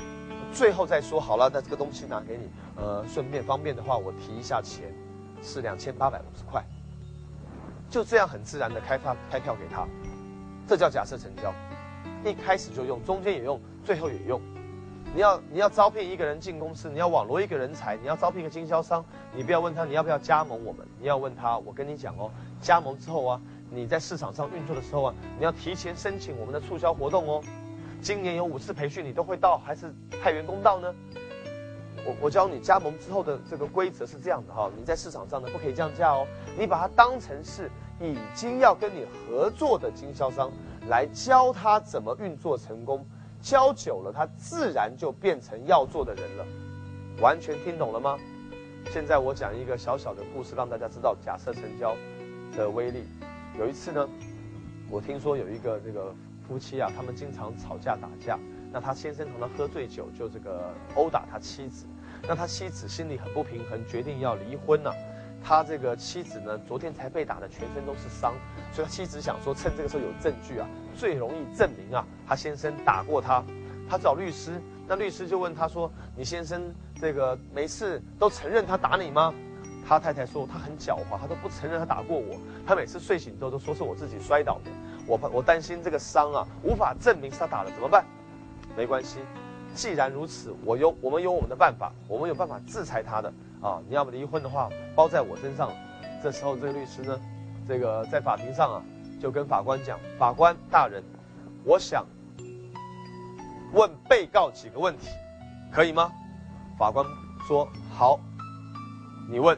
[0.53, 4.85] 最后再说好了，那这个东西拿给你，呃，顺便方便的话，我提一下钱，
[5.43, 6.63] 是两千八百五十块。
[7.95, 9.87] 就这样很自然的开发开票给他，
[10.67, 11.53] 这叫假设成交，
[12.29, 14.41] 一开始就用，中间也用，最后也用。
[15.13, 19.01] 你要你要招聘一个人进公司，你要网罗一个人才，你要招聘一个经销商，
[19.33, 22.29] 你不要问他你要不要加盟我们，你要问他，我跟你讲哦，
[22.61, 27.41] 加盟之后啊，你在市场上运作的时候啊，你要提前申请我们的促销活动哦。
[28.01, 29.89] 今年有五次培训，你都会到还是
[30.21, 30.93] 派员工到呢？
[32.05, 36.27] 我我教你加盟之后的这个规则是这样的哈，你在市场上呢不可以降价哦，
[36.59, 37.71] 你把它当成是
[38.01, 40.51] 已经要跟你合作的经销商
[40.89, 43.05] 来教他怎么运作成功，
[43.41, 46.45] 教久了他自然就变成要做的人了，
[47.21, 48.17] 完全听懂了吗？
[48.91, 51.95] 现在我讲一个小小的故事，让大家知道假设成交
[52.55, 53.03] 的威力。
[53.57, 54.07] 有一次呢，
[54.89, 56.13] 我听说有一个这个
[56.47, 58.37] 夫妻啊，他们经常吵架打架，
[58.71, 61.85] 那他先生常常喝醉酒就这个殴打他妻子。
[62.27, 64.93] 那他妻子心里很不平衡，决定要离婚了。
[65.47, 68.33] 他这个妻子呢，昨天才被打的全身都是伤，
[68.73, 70.67] 所以他妻子想说，趁这个时候有证据啊，
[70.97, 73.43] 最容易证明啊，他先生打过他。
[73.87, 79.31] 他找律师，那律师就问他说：“你先生这个每次都承认他打你吗？”
[79.87, 82.39] 他太太说：“他很狡猾，他都不承认他打过我。
[82.65, 84.71] 他每次睡醒之后都说是我自己摔倒的。
[85.05, 88.03] 我怕我担心这个伤啊，无法证明是他打的，怎么办？
[88.75, 89.19] 没关系。”
[89.75, 93.31] 既然如此，我有我们有我们的办法，我们有办法制裁他的
[93.61, 93.81] 啊！
[93.87, 95.71] 你要不离婚的话，包在我身上。
[96.23, 97.19] 这时候，这个律师呢，
[97.67, 98.81] 这个在法庭上啊，
[99.21, 101.03] 就跟法官讲：“法官大人，
[101.63, 102.05] 我想
[103.73, 105.09] 问被告几个问题，
[105.71, 106.11] 可以吗？”
[106.77, 107.05] 法官
[107.47, 108.19] 说：“好，
[109.29, 109.57] 你问。”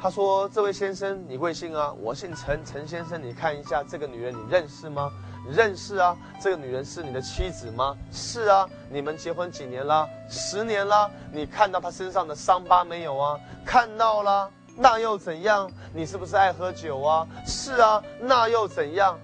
[0.00, 1.92] 他说：“这位先生，你贵姓啊？
[1.94, 5.10] 我姓陈，陈先生，你看一下这个女人，你认识吗？”
[5.50, 7.96] 认识啊，这个女人是你的妻子吗？
[8.12, 10.08] 是啊，你们结婚几年了？
[10.28, 11.10] 十年了。
[11.32, 13.38] 你看到她身上的伤疤没有啊？
[13.64, 15.70] 看到了，那又怎样？
[15.92, 17.26] 你是不是爱喝酒啊？
[17.46, 19.18] 是啊，那又怎样？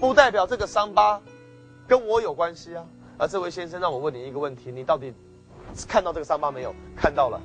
[0.00, 1.20] 不代表这个伤疤
[1.86, 2.84] 跟我有关系啊。
[3.18, 5.12] 而这位先生，让我问你一个问题：你到底
[5.88, 6.74] 看到这个伤疤没有？
[6.96, 7.40] 看到了，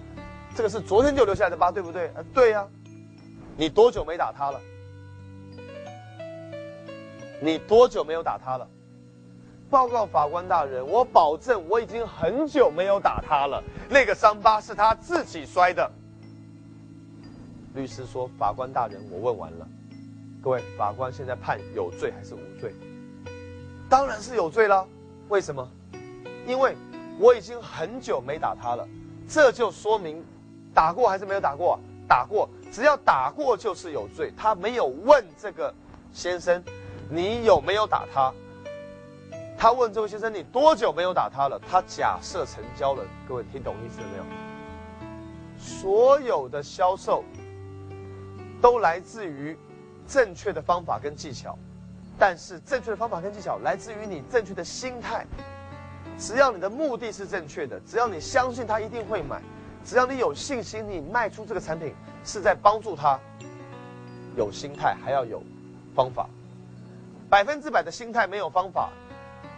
[0.55, 2.07] 这个是昨天就留下来的疤，对不对？
[2.09, 2.67] 啊，对呀。
[3.55, 4.59] 你多久没打他了？
[7.43, 8.65] 你多久没有打他了？
[9.69, 15.91] 报告法官大人，我保证我已经很久没有打他了，那个伤疤是他自己摔的。
[17.73, 19.67] 律师说：“法官大人，我问完了。
[20.41, 22.73] 各位，法官现在判有罪还是无罪？
[23.89, 24.87] 当然是有罪了。
[25.27, 25.67] 为什么？
[26.47, 26.77] 因为
[27.19, 28.87] 我已经很久没打他了，
[29.27, 30.23] 这就说明
[30.73, 31.77] 打过还是没有打过？
[32.07, 34.31] 打过，只要打过就是有罪。
[34.37, 35.73] 他没有问这个
[36.13, 36.63] 先生，
[37.09, 38.33] 你有没有打他？
[39.57, 41.59] 他问这位先生，你多久没有打他了？
[41.69, 43.03] 他假设成交了。
[43.27, 44.23] 各位听懂意思了没有？
[45.57, 47.23] 所有的销售。”
[48.61, 49.57] 都来自于
[50.07, 51.57] 正确的方法跟技巧，
[52.17, 55.25] 但是正确的方法跟技巧来自于你正确的心态。
[56.17, 59.41] 只要你的目的是正确的，只要你相信他一定会买，
[59.83, 61.93] 只要你有信心，你卖出这个产品
[62.23, 63.19] 是在帮助他。
[64.37, 65.43] 有心态还要有
[65.93, 66.29] 方法，
[67.33, 68.91] 百分之百的心态没有方法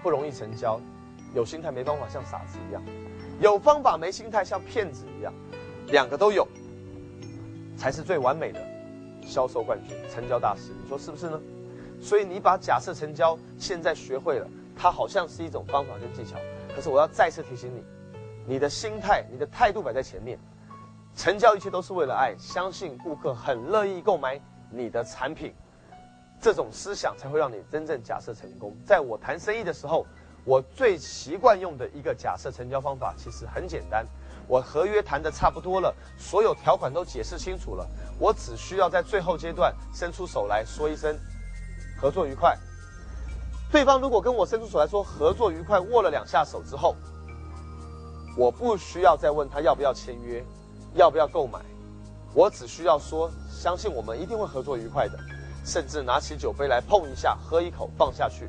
[0.02, 0.80] 不容易成交，
[1.34, 2.82] 有心态没方法像傻子一样，
[3.42, 5.34] 有方法没心态像骗子一样，
[5.88, 6.48] 两个都有
[7.76, 8.66] 才是最完美的。
[9.22, 11.38] 销售冠军、成交大师，你说是不是呢？
[12.00, 16.38] 所以你把假设成交现在学会了，它好像是一种方法跟技巧。
[16.74, 17.84] 可是我要再次提醒你，
[18.54, 20.40] 你的心态、你的态度摆在前面，
[21.14, 25.54] 成交一切都是为了爱，相信顾客很乐意购买你的产品，
[26.46, 28.72] 这种思想才会让你真正假设成功。
[28.86, 30.06] 在我谈生意的时候，
[30.44, 34.06] 我最习惯用的一个假设成交方法，其实很简单。
[34.48, 37.90] 我合约谈的差不多了，所有条款都解释清楚了，
[38.20, 41.18] 我只需要在最后阶段伸出手来说一声
[42.00, 42.56] “合作愉快”。
[43.72, 46.96] 对方如果跟我伸出手来说“合作愉快”，握了两下手之后，
[48.38, 50.46] 我不需要再问他要不要签约，
[50.94, 51.60] 要不要购买，
[52.36, 55.18] 我只需要说相信我们一定会合作愉快的，
[55.66, 58.48] 甚至拿起酒杯来碰一下，喝一口放下去，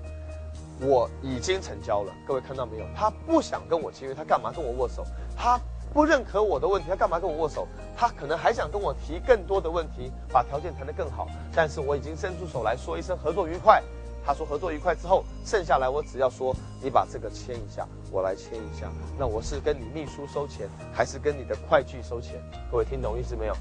[0.81, 2.12] 我已经成交了。
[2.27, 2.85] 各位看到没有？
[2.95, 5.05] 他不想跟我签约，他干嘛跟我握手？
[5.37, 5.59] 他。
[5.95, 7.67] 不认可我的问题，他干嘛跟我握手？
[7.97, 11.27] 他可能还想跟我提更多的问题，把条件谈得更好。
[11.55, 13.83] 但是我已经伸出手来说一声合作愉快。
[14.23, 18.91] 他说合作愉快之后，剩下来我只要说你把这个签一下，我来签一下。
[19.17, 22.43] 那我是跟你秘书收钱，还是跟你的会计收钱？
[22.71, 23.57] 各位听懂意思没有？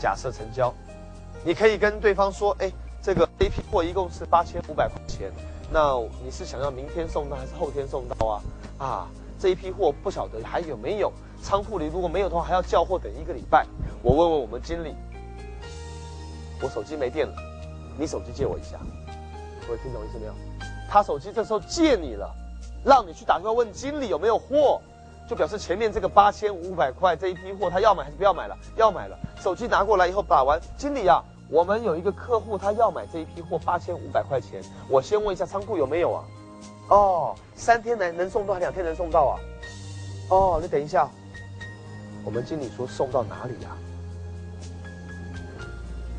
[0.00, 0.74] 假设成交，
[1.46, 2.68] 你可以跟对方说：哎，
[3.00, 5.30] 这个 A 批货一共是八千五百块钱，
[5.70, 8.42] 那你是想要明天送到还是后天送到啊？
[8.84, 9.08] 啊？
[9.38, 13.64] 这一批货不晓得还有没有仓库里，如果没有的话，还要叫货等一个礼拜。
[14.02, 14.92] 我问问我们经理，
[16.60, 17.34] 我手机没电了，
[17.96, 18.80] 你手机借我一下。
[19.64, 20.32] 各位听懂意思没有？
[20.90, 22.28] 他手机这时候借你了，
[22.84, 24.80] 让你去打电话问经理有没有货，
[25.30, 28.58] 就表示前面这个八千五百块这一批货他要买还是不要买了？
[28.74, 29.16] 要买了。
[29.40, 36.24] 手机拿过来以后打完，经理啊，我们有一个客户他要买这一批货八千五百块钱，我先问一下仓库有没有啊？
[36.88, 39.38] 哦，三天能能送到，两天能送到啊？
[40.28, 41.08] 哦，你等一下，
[42.24, 43.76] 我们经理说送到哪里呀？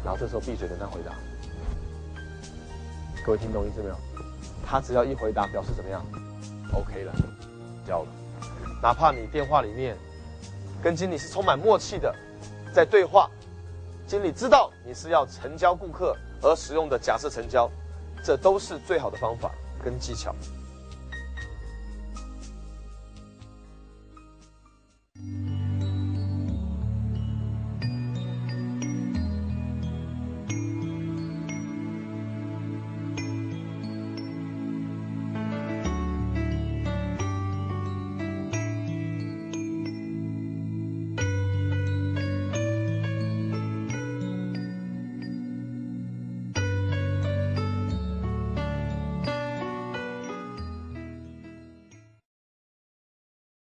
[0.03, 1.11] 然后这时候闭嘴等他回答。
[3.25, 3.95] 各位听懂意思没有？
[4.65, 6.01] 他只要一回答，表示怎么样
[6.73, 7.13] ？OK 了，
[7.85, 8.07] 交了。
[8.81, 9.97] 哪怕你电话里面
[10.81, 12.13] 跟经理是充满默契的，
[12.73, 13.29] 在对话，
[14.07, 17.69] 经理知道你是要成交顾客而使用的假设成交，
[18.23, 19.51] 这都是最好的方法
[19.83, 20.33] 跟技巧。